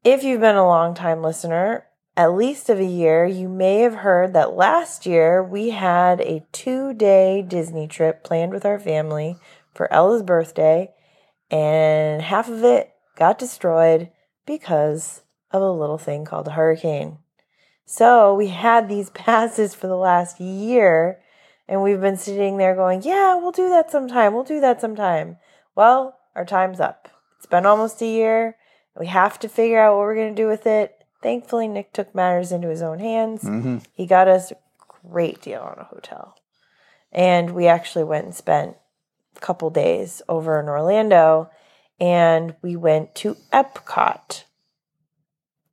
If 0.05 0.23
you've 0.23 0.41
been 0.41 0.55
a 0.55 0.65
long 0.65 0.95
time 0.95 1.23
listener, 1.23 1.87
at 2.21 2.35
least 2.35 2.69
of 2.69 2.79
a 2.79 2.85
year, 2.85 3.25
you 3.25 3.49
may 3.49 3.79
have 3.79 3.95
heard 3.95 4.35
that 4.35 4.53
last 4.53 5.07
year 5.07 5.43
we 5.43 5.71
had 5.71 6.21
a 6.21 6.45
two 6.53 6.93
day 6.93 7.41
Disney 7.41 7.89
trip 7.89 8.23
planned 8.25 8.53
with 8.53 8.67
our 8.67 8.79
family 8.79 9.39
for 9.75 9.91
Ella's 9.91 10.23
birthday, 10.23 10.93
and 11.51 12.21
half 12.21 12.51
of 12.51 12.63
it 12.63 12.93
got 13.17 13.39
destroyed 13.39 14.11
because 14.45 15.23
of 15.51 15.63
a 15.63 15.71
little 15.71 15.97
thing 15.97 16.27
called 16.27 16.47
a 16.47 16.51
hurricane. 16.51 17.17
So 17.87 18.35
we 18.35 18.49
had 18.49 18.87
these 18.87 19.09
passes 19.15 19.75
for 19.75 19.87
the 19.87 19.97
last 19.97 20.41
year, 20.41 21.23
and 21.67 21.83
we've 21.83 22.03
been 22.03 22.19
sitting 22.19 22.59
there 22.59 22.75
going, 22.75 23.01
Yeah, 23.01 23.37
we'll 23.37 23.51
do 23.51 23.71
that 23.71 23.91
sometime. 23.91 24.35
We'll 24.35 24.45
do 24.45 24.61
that 24.61 24.79
sometime. 24.79 25.39
Well, 25.75 26.19
our 26.37 26.45
time's 26.45 26.81
up. 26.81 27.09
It's 27.39 27.47
been 27.47 27.65
almost 27.65 28.03
a 28.03 28.07
year. 28.07 28.59
We 28.95 29.07
have 29.07 29.39
to 29.39 29.49
figure 29.49 29.81
out 29.81 29.95
what 29.95 30.01
we're 30.01 30.17
going 30.17 30.37
to 30.37 30.43
do 30.43 30.49
with 30.49 30.67
it. 30.67 31.00
Thankfully, 31.23 31.69
Nick 31.69 31.93
took 31.93 32.15
matters 32.15 32.53
into 32.53 32.69
his 32.69 32.83
own 32.83 32.99
hands. 32.99 33.43
hmm 33.43 33.79
He 33.93 34.07
got 34.07 34.29
us 34.29 34.51
a 34.51 34.57
great 35.09 35.43
deal 35.43 35.61
on 35.61 35.79
a 35.79 35.85
hotel. 35.85 36.37
And 37.13 37.51
we 37.53 37.67
actually 37.67 38.05
went 38.05 38.25
and 38.25 38.35
spent 38.35 38.77
a 39.37 39.41
couple 39.41 39.71
days 39.71 40.23
over 40.29 40.61
in 40.61 40.69
Orlando 40.69 41.51
and 41.99 42.55
we 42.63 42.77
went 42.77 43.15
to 43.17 43.37
Epcot. 43.53 44.45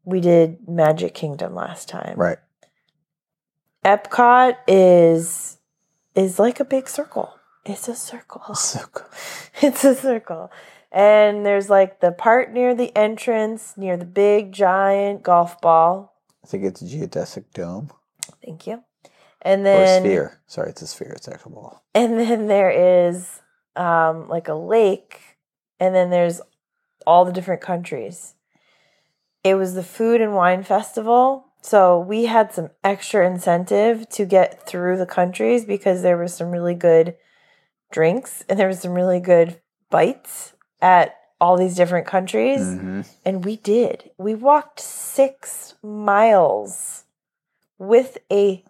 We 0.04 0.20
did 0.20 0.68
Magic 0.68 1.14
Kingdom 1.14 1.56
last 1.56 1.88
time. 1.88 2.18
Right. 2.18 2.38
Epcot 3.86 4.58
is 4.68 5.58
is 6.16 6.40
like 6.40 6.60
a 6.60 6.66
big 6.66 6.90
circle. 6.90 7.34
It's 7.66 7.88
a 7.88 7.96
circle. 7.96 8.42
Good. 8.92 9.04
It's 9.62 9.84
a 9.84 9.96
circle. 9.96 10.52
And 10.92 11.46
there's 11.46 11.70
like 11.70 12.00
the 12.00 12.12
part 12.12 12.54
near 12.54 12.74
the 12.74 12.96
entrance, 12.96 13.74
near 13.78 13.98
the 13.98 14.06
big 14.06 14.52
giant 14.52 15.24
golf 15.24 15.60
ball. 15.62 16.14
I 16.44 16.48
think 16.48 16.64
it's 16.64 16.82
a 16.82 16.86
geodesic 16.86 17.46
dome 17.54 17.92
Thank 18.44 18.68
you. 18.68 18.84
And 19.42 19.66
then 19.66 20.02
or 20.02 20.06
sphere. 20.06 20.42
Sorry, 20.48 20.70
it's 20.70 20.82
a 20.82 20.88
sphere. 20.88 21.14
It's 21.16 21.28
actual 21.28 21.52
ball. 21.52 21.84
and 21.94 22.20
then 22.20 22.48
there 22.48 22.72
is 23.08 23.42
um 23.76 24.28
like 24.28 24.48
a 24.48 24.54
lake 24.54 25.20
and 25.80 25.94
then 25.94 26.10
there's 26.10 26.42
all 27.06 27.26
the 27.26 27.32
different 27.32 27.62
countries. 27.62 28.34
It 29.44 29.56
was 29.56 29.76
the 29.76 29.84
food 29.84 30.22
and 30.22 30.34
wine 30.34 30.64
festival. 30.64 31.46
So 31.62 32.00
we 32.00 32.26
had 32.26 32.54
some 32.54 32.70
extra 32.84 33.28
incentive 33.28 34.08
to 34.10 34.26
get 34.26 34.66
through 34.66 34.98
the 34.98 35.06
countries 35.06 35.66
because 35.66 36.02
there 36.02 36.18
was 36.18 36.34
some 36.34 36.52
really 36.52 36.76
good 36.76 37.16
drinks 37.92 38.44
and 38.50 38.58
there 38.60 38.68
was 38.68 38.80
some 38.80 38.94
really 38.94 39.20
good 39.20 39.60
bites 39.90 40.54
at 40.82 41.16
all 41.40 41.58
these 41.58 41.76
different 41.76 42.08
countries. 42.08 42.62
hmm 42.62 43.02
And 43.26 43.44
we 43.46 43.58
did. 43.58 44.12
We 44.18 44.36
walked 44.36 44.80
six 44.80 45.76
miles 45.84 47.04
with 47.78 48.18
a 48.32 48.64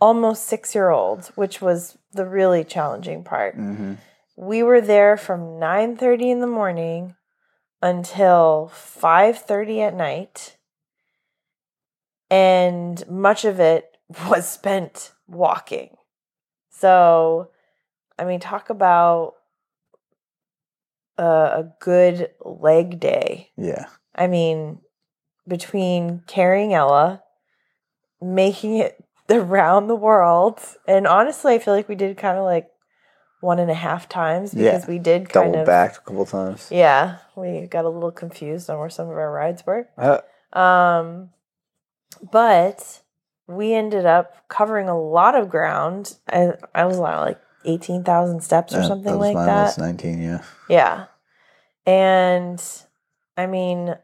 almost 0.00 0.46
six 0.46 0.74
year 0.74 0.90
old, 0.90 1.26
which 1.34 1.60
was 1.60 1.98
the 2.12 2.26
really 2.26 2.64
challenging 2.64 3.24
part. 3.24 3.54
hmm 3.54 3.94
We 4.36 4.62
were 4.62 4.80
there 4.80 5.16
from 5.16 5.58
nine 5.58 5.96
thirty 5.96 6.30
in 6.30 6.40
the 6.40 6.46
morning 6.46 7.16
until 7.82 8.70
five 8.74 9.38
thirty 9.38 9.80
at 9.82 9.94
night. 9.94 10.56
And 12.30 13.06
much 13.08 13.44
of 13.44 13.58
it 13.60 13.96
was 14.28 14.48
spent 14.48 15.12
walking. 15.26 15.96
So, 16.70 17.50
I 18.18 18.24
mean, 18.24 18.40
talk 18.40 18.70
about 18.70 19.34
a, 21.20 21.60
a 21.60 21.72
good 21.80 22.30
leg 22.44 22.98
day. 23.00 23.50
Yeah. 23.56 23.86
I 24.14 24.26
mean, 24.26 24.78
between 25.46 26.22
carrying 26.26 26.72
Ella, 26.74 27.22
making 28.20 28.76
it 28.76 29.02
around 29.30 29.86
the 29.88 29.94
world, 29.96 30.60
and 30.86 31.06
honestly, 31.06 31.54
I 31.54 31.58
feel 31.58 31.74
like 31.74 31.88
we 31.88 31.94
did 31.94 32.16
kind 32.16 32.38
of 32.38 32.44
like 32.44 32.68
one 33.40 33.58
and 33.58 33.70
a 33.70 33.74
half 33.74 34.08
times 34.08 34.52
because 34.52 34.82
Yeah. 34.84 34.88
we 34.90 34.98
did 34.98 35.28
kind 35.30 35.52
Double 35.52 35.60
of 35.60 35.66
backed 35.66 35.96
a 35.98 36.00
couple 36.00 36.26
times. 36.26 36.68
Yeah, 36.70 37.18
we 37.36 37.66
got 37.66 37.84
a 37.84 37.88
little 37.88 38.10
confused 38.12 38.68
on 38.68 38.78
where 38.78 38.90
some 38.90 39.08
of 39.08 39.16
our 39.16 39.32
rides 39.32 39.64
were. 39.66 39.88
Uh, 39.96 40.20
Um, 40.58 41.30
but 42.32 43.00
we 43.46 43.72
ended 43.72 44.04
up 44.04 44.46
covering 44.48 44.88
a 44.88 44.98
lot 45.00 45.34
of 45.34 45.48
ground. 45.48 46.16
I 46.28 46.52
I 46.74 46.84
was 46.84 46.98
like 46.98 47.40
eighteen 47.64 48.04
thousand 48.04 48.42
steps 48.42 48.74
or 48.74 48.80
uh, 48.80 48.88
something 48.88 49.16
was 49.18 49.34
like 49.34 49.46
that. 49.46 49.62
was 49.64 49.78
19, 49.78 50.20
yeah. 50.20 50.42
Yeah. 50.68 51.06
And 51.90 52.62
I 53.36 53.46
mean, 53.46 53.96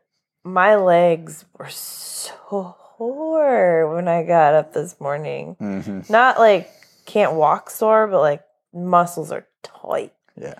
my 0.42 0.74
legs 0.76 1.44
were 1.56 1.68
so 1.68 2.76
sore 2.98 3.94
when 3.94 4.08
I 4.08 4.22
got 4.22 4.54
up 4.54 4.72
this 4.72 5.00
morning. 5.00 5.56
hmm 5.58 6.00
Not 6.08 6.38
like 6.38 6.70
can't 7.04 7.34
walk 7.34 7.70
sore, 7.70 8.06
but 8.06 8.20
like 8.20 8.42
muscles 8.72 9.30
are 9.30 9.46
tight. 9.62 10.12
Yeah. 10.40 10.54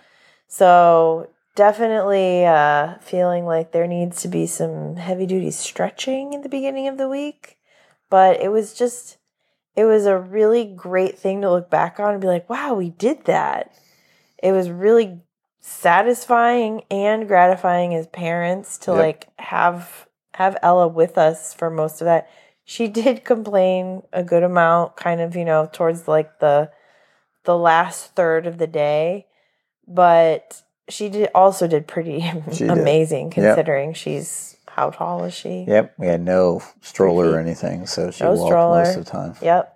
So 0.47 1.29
definitely 1.55 2.45
uh, 2.45 2.99
feeling 2.99 3.45
like 3.45 3.71
there 3.71 3.87
needs 3.87 4.21
to 4.21 4.27
be 4.27 4.47
some 4.47 4.95
heavy 4.95 5.25
duty 5.25 5.51
stretching 5.51 6.33
in 6.33 6.41
the 6.41 6.49
beginning 6.49 6.87
of 6.87 6.97
the 6.97 7.09
week. 7.09 7.57
But 8.09 8.41
it 8.41 8.49
was 8.49 8.73
just, 8.73 9.17
it 9.75 9.83
was 9.83 10.05
a 10.05 10.17
really 10.17 10.63
great 10.63 11.17
thing 11.19 11.41
to 11.41 11.51
look 11.51 11.69
back 11.69 11.99
on 11.99 12.13
and 12.13 12.21
be 12.21 12.27
like, 12.27 12.49
wow, 12.49 12.73
we 12.73 12.91
did 12.91 13.25
that. 13.25 13.73
It 14.41 14.53
was 14.53 14.69
really 14.69 15.19
satisfying 15.67 16.81
and 16.89 17.27
gratifying 17.27 17.93
as 17.93 18.07
parents 18.07 18.77
to 18.79 18.91
Yep. 18.91 18.99
like 18.99 19.27
have 19.39 20.07
have 20.33 20.55
Ella 20.61 20.87
with 20.87 21.17
us 21.17 21.53
for 21.53 21.69
most 21.69 21.99
of 21.99 22.05
that. 22.05 22.29
She 22.63 22.87
did 22.87 23.25
complain 23.25 24.03
a 24.13 24.23
good 24.23 24.43
amount, 24.43 24.95
kind 24.95 25.19
of, 25.19 25.35
you 25.35 25.43
know, 25.45 25.69
towards 25.71 26.07
like 26.07 26.39
the 26.39 26.71
the 27.43 27.57
last 27.57 28.15
third 28.15 28.45
of 28.47 28.57
the 28.59 28.67
day, 28.67 29.25
but 29.87 30.61
she 30.89 31.09
did 31.09 31.29
also 31.35 31.67
did 31.67 31.85
pretty 31.87 32.19
did. 32.51 32.69
amazing 32.69 33.25
Yep. 33.25 33.33
considering 33.33 33.93
she's 33.93 34.55
how 34.69 34.89
tall 34.91 35.23
is 35.25 35.33
she? 35.33 35.65
Yep. 35.67 35.95
We 35.97 36.07
had 36.07 36.21
no 36.21 36.61
stroller 36.81 37.31
or 37.31 37.39
anything, 37.39 37.87
so 37.87 38.11
she 38.11 38.23
No 38.23 38.33
walked 38.33 38.47
stroller. 38.51 38.83
most 38.83 38.95
of 38.97 39.05
the 39.05 39.11
time. 39.11 39.35
Yep. 39.41 39.73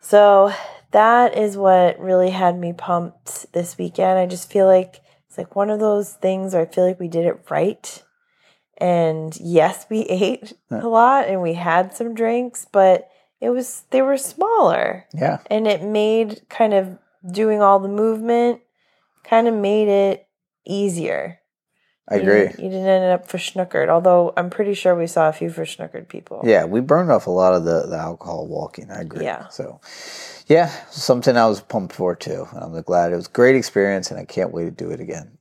So 0.00 0.52
that 0.92 1.36
is 1.36 1.56
what 1.56 1.98
really 1.98 2.30
had 2.30 2.58
me 2.58 2.72
pumped 2.72 3.52
this 3.52 3.76
weekend. 3.78 4.18
I 4.18 4.26
just 4.26 4.50
feel 4.50 4.66
like 4.66 5.00
it's 5.28 5.36
like 5.38 5.56
one 5.56 5.70
of 5.70 5.80
those 5.80 6.12
things 6.12 6.52
where 6.54 6.62
I 6.62 6.66
feel 6.66 6.86
like 6.86 7.00
we 7.00 7.08
did 7.08 7.26
it 7.26 7.40
right. 7.50 8.02
And 8.78 9.36
yes, 9.40 9.86
we 9.90 10.00
ate 10.02 10.52
a 10.70 10.86
lot 10.88 11.28
and 11.28 11.42
we 11.42 11.54
had 11.54 11.94
some 11.94 12.14
drinks, 12.14 12.66
but 12.70 13.08
it 13.40 13.50
was 13.50 13.84
they 13.90 14.02
were 14.02 14.16
smaller 14.16 15.06
Yeah. 15.12 15.38
and 15.50 15.66
it 15.66 15.82
made 15.82 16.42
kind 16.48 16.72
of 16.72 16.98
doing 17.30 17.60
all 17.60 17.78
the 17.80 17.88
movement 17.88 18.60
kind 19.24 19.48
of 19.48 19.54
made 19.54 19.88
it 19.88 20.26
easier. 20.64 21.40
I 22.08 22.16
You 22.16 22.20
agree. 22.22 22.40
didn't- 22.48 22.58
You 22.60 22.70
didn't 22.70 22.86
end 22.86 23.12
up 23.12 23.26
for 23.28 23.38
schnookered, 23.38 23.88
although 23.88 24.32
I'm 24.36 24.48
pretty 24.50 24.74
sure 24.74 24.94
we 24.94 25.06
saw 25.08 25.28
a 25.28 25.32
few 25.32 25.50
for 25.50 25.64
schnookered 25.64 26.08
people. 26.08 26.40
Yeah, 26.44 26.64
we 26.64 26.80
burned 26.80 27.10
off 27.10 27.26
a 27.26 27.30
lot 27.30 27.54
of 27.54 27.64
the, 27.64 27.86
the 27.88 27.96
alcohol 27.96 28.46
walking. 28.46 28.90
I 28.90 29.00
agree. 29.00 29.24
Yeah. 29.24 29.48
So, 29.48 29.80
yeah, 30.46 30.70
something 30.90 31.36
I 31.36 31.46
was 31.46 31.60
pumped 31.60 31.94
for 31.94 32.14
too. 32.14 32.46
And 32.52 32.62
I'm 32.62 32.82
glad 32.82 33.12
it 33.12 33.16
was 33.16 33.26
a 33.26 33.30
great 33.30 33.56
experience, 33.56 34.10
and 34.10 34.20
I 34.20 34.24
can't 34.24 34.52
wait 34.52 34.64
to 34.66 34.70
do 34.70 34.90
it 34.90 35.00
again. 35.00 35.38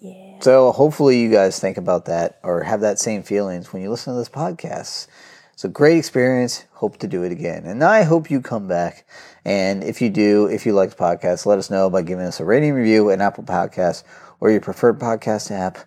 Yeah. 0.00 0.40
So, 0.40 0.72
hopefully, 0.72 1.20
you 1.20 1.30
guys 1.30 1.60
think 1.60 1.76
about 1.76 2.06
that 2.06 2.38
or 2.42 2.62
have 2.64 2.80
that 2.80 2.98
same 2.98 3.22
feelings 3.22 3.72
when 3.72 3.82
you 3.82 3.90
listen 3.90 4.12
to 4.12 4.18
this 4.18 4.28
podcast. 4.28 5.06
It's 5.54 5.64
a 5.64 5.68
great 5.68 5.98
experience. 5.98 6.64
Hope 6.74 6.98
to 6.98 7.08
do 7.08 7.22
it 7.24 7.32
again, 7.32 7.64
and 7.64 7.82
I 7.82 8.02
hope 8.04 8.30
you 8.30 8.40
come 8.40 8.68
back. 8.68 9.04
And 9.44 9.82
if 9.82 10.00
you 10.00 10.10
do, 10.10 10.46
if 10.46 10.66
you 10.66 10.72
like 10.72 10.90
the 10.90 10.96
podcast, 10.96 11.46
let 11.46 11.58
us 11.58 11.70
know 11.70 11.90
by 11.90 12.02
giving 12.02 12.24
us 12.26 12.38
a 12.38 12.44
rating 12.44 12.74
review 12.74 13.10
in 13.10 13.20
Apple 13.20 13.42
Podcasts 13.44 14.04
or 14.40 14.50
your 14.52 14.60
preferred 14.60 15.00
podcast 15.00 15.50
app. 15.50 15.78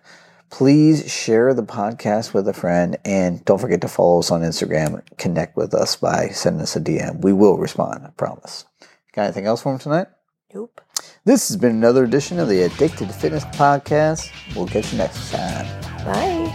Please 0.52 1.10
share 1.10 1.52
the 1.54 1.62
podcast 1.62 2.34
with 2.34 2.46
a 2.46 2.52
friend 2.52 2.98
and 3.06 3.42
don't 3.46 3.58
forget 3.58 3.80
to 3.80 3.88
follow 3.88 4.18
us 4.18 4.30
on 4.30 4.42
Instagram. 4.42 5.00
Connect 5.16 5.56
with 5.56 5.72
us 5.72 5.96
by 5.96 6.28
sending 6.28 6.60
us 6.60 6.76
a 6.76 6.80
DM. 6.80 7.22
We 7.22 7.32
will 7.32 7.56
respond, 7.56 8.04
I 8.04 8.10
promise. 8.10 8.66
Got 9.14 9.22
anything 9.22 9.46
else 9.46 9.62
for 9.62 9.72
him 9.72 9.78
tonight? 9.78 10.08
Nope. 10.52 10.82
This 11.24 11.48
has 11.48 11.56
been 11.56 11.70
another 11.70 12.04
edition 12.04 12.38
of 12.38 12.48
the 12.48 12.64
Addicted 12.64 13.08
to 13.08 13.14
Fitness 13.14 13.46
podcast. 13.46 14.30
We'll 14.54 14.66
catch 14.66 14.92
you 14.92 14.98
next 14.98 15.32
time. 15.32 15.64
Bye. 16.04 16.50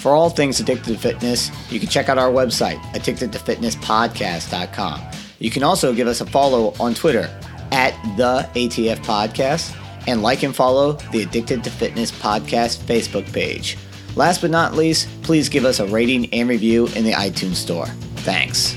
For 0.00 0.12
all 0.12 0.30
things 0.30 0.60
addicted 0.60 0.94
to 0.94 0.98
fitness, 0.98 1.50
you 1.70 1.78
can 1.78 1.90
check 1.90 2.08
out 2.08 2.16
our 2.16 2.30
website, 2.30 2.78
addictedtofitnesspodcast.com. 2.94 5.02
You 5.38 5.50
can 5.50 5.62
also 5.62 5.92
give 5.92 6.08
us 6.08 6.22
a 6.22 6.26
follow 6.26 6.72
on 6.80 6.94
Twitter 6.94 7.28
at 7.72 7.92
the 8.16 8.48
ATF 8.54 9.04
Podcast 9.04 9.74
and 10.08 10.22
like 10.22 10.42
and 10.42 10.56
follow 10.56 10.94
the 11.12 11.22
Addicted 11.22 11.62
to 11.64 11.70
Fitness 11.70 12.10
Podcast 12.10 12.78
Facebook 12.78 13.30
page. 13.32 13.76
Last 14.16 14.40
but 14.40 14.50
not 14.50 14.74
least, 14.74 15.06
please 15.22 15.48
give 15.48 15.64
us 15.64 15.80
a 15.80 15.86
rating 15.86 16.32
and 16.32 16.48
review 16.48 16.86
in 16.88 17.04
the 17.04 17.12
iTunes 17.12 17.56
Store. 17.56 17.86
Thanks. 18.16 18.74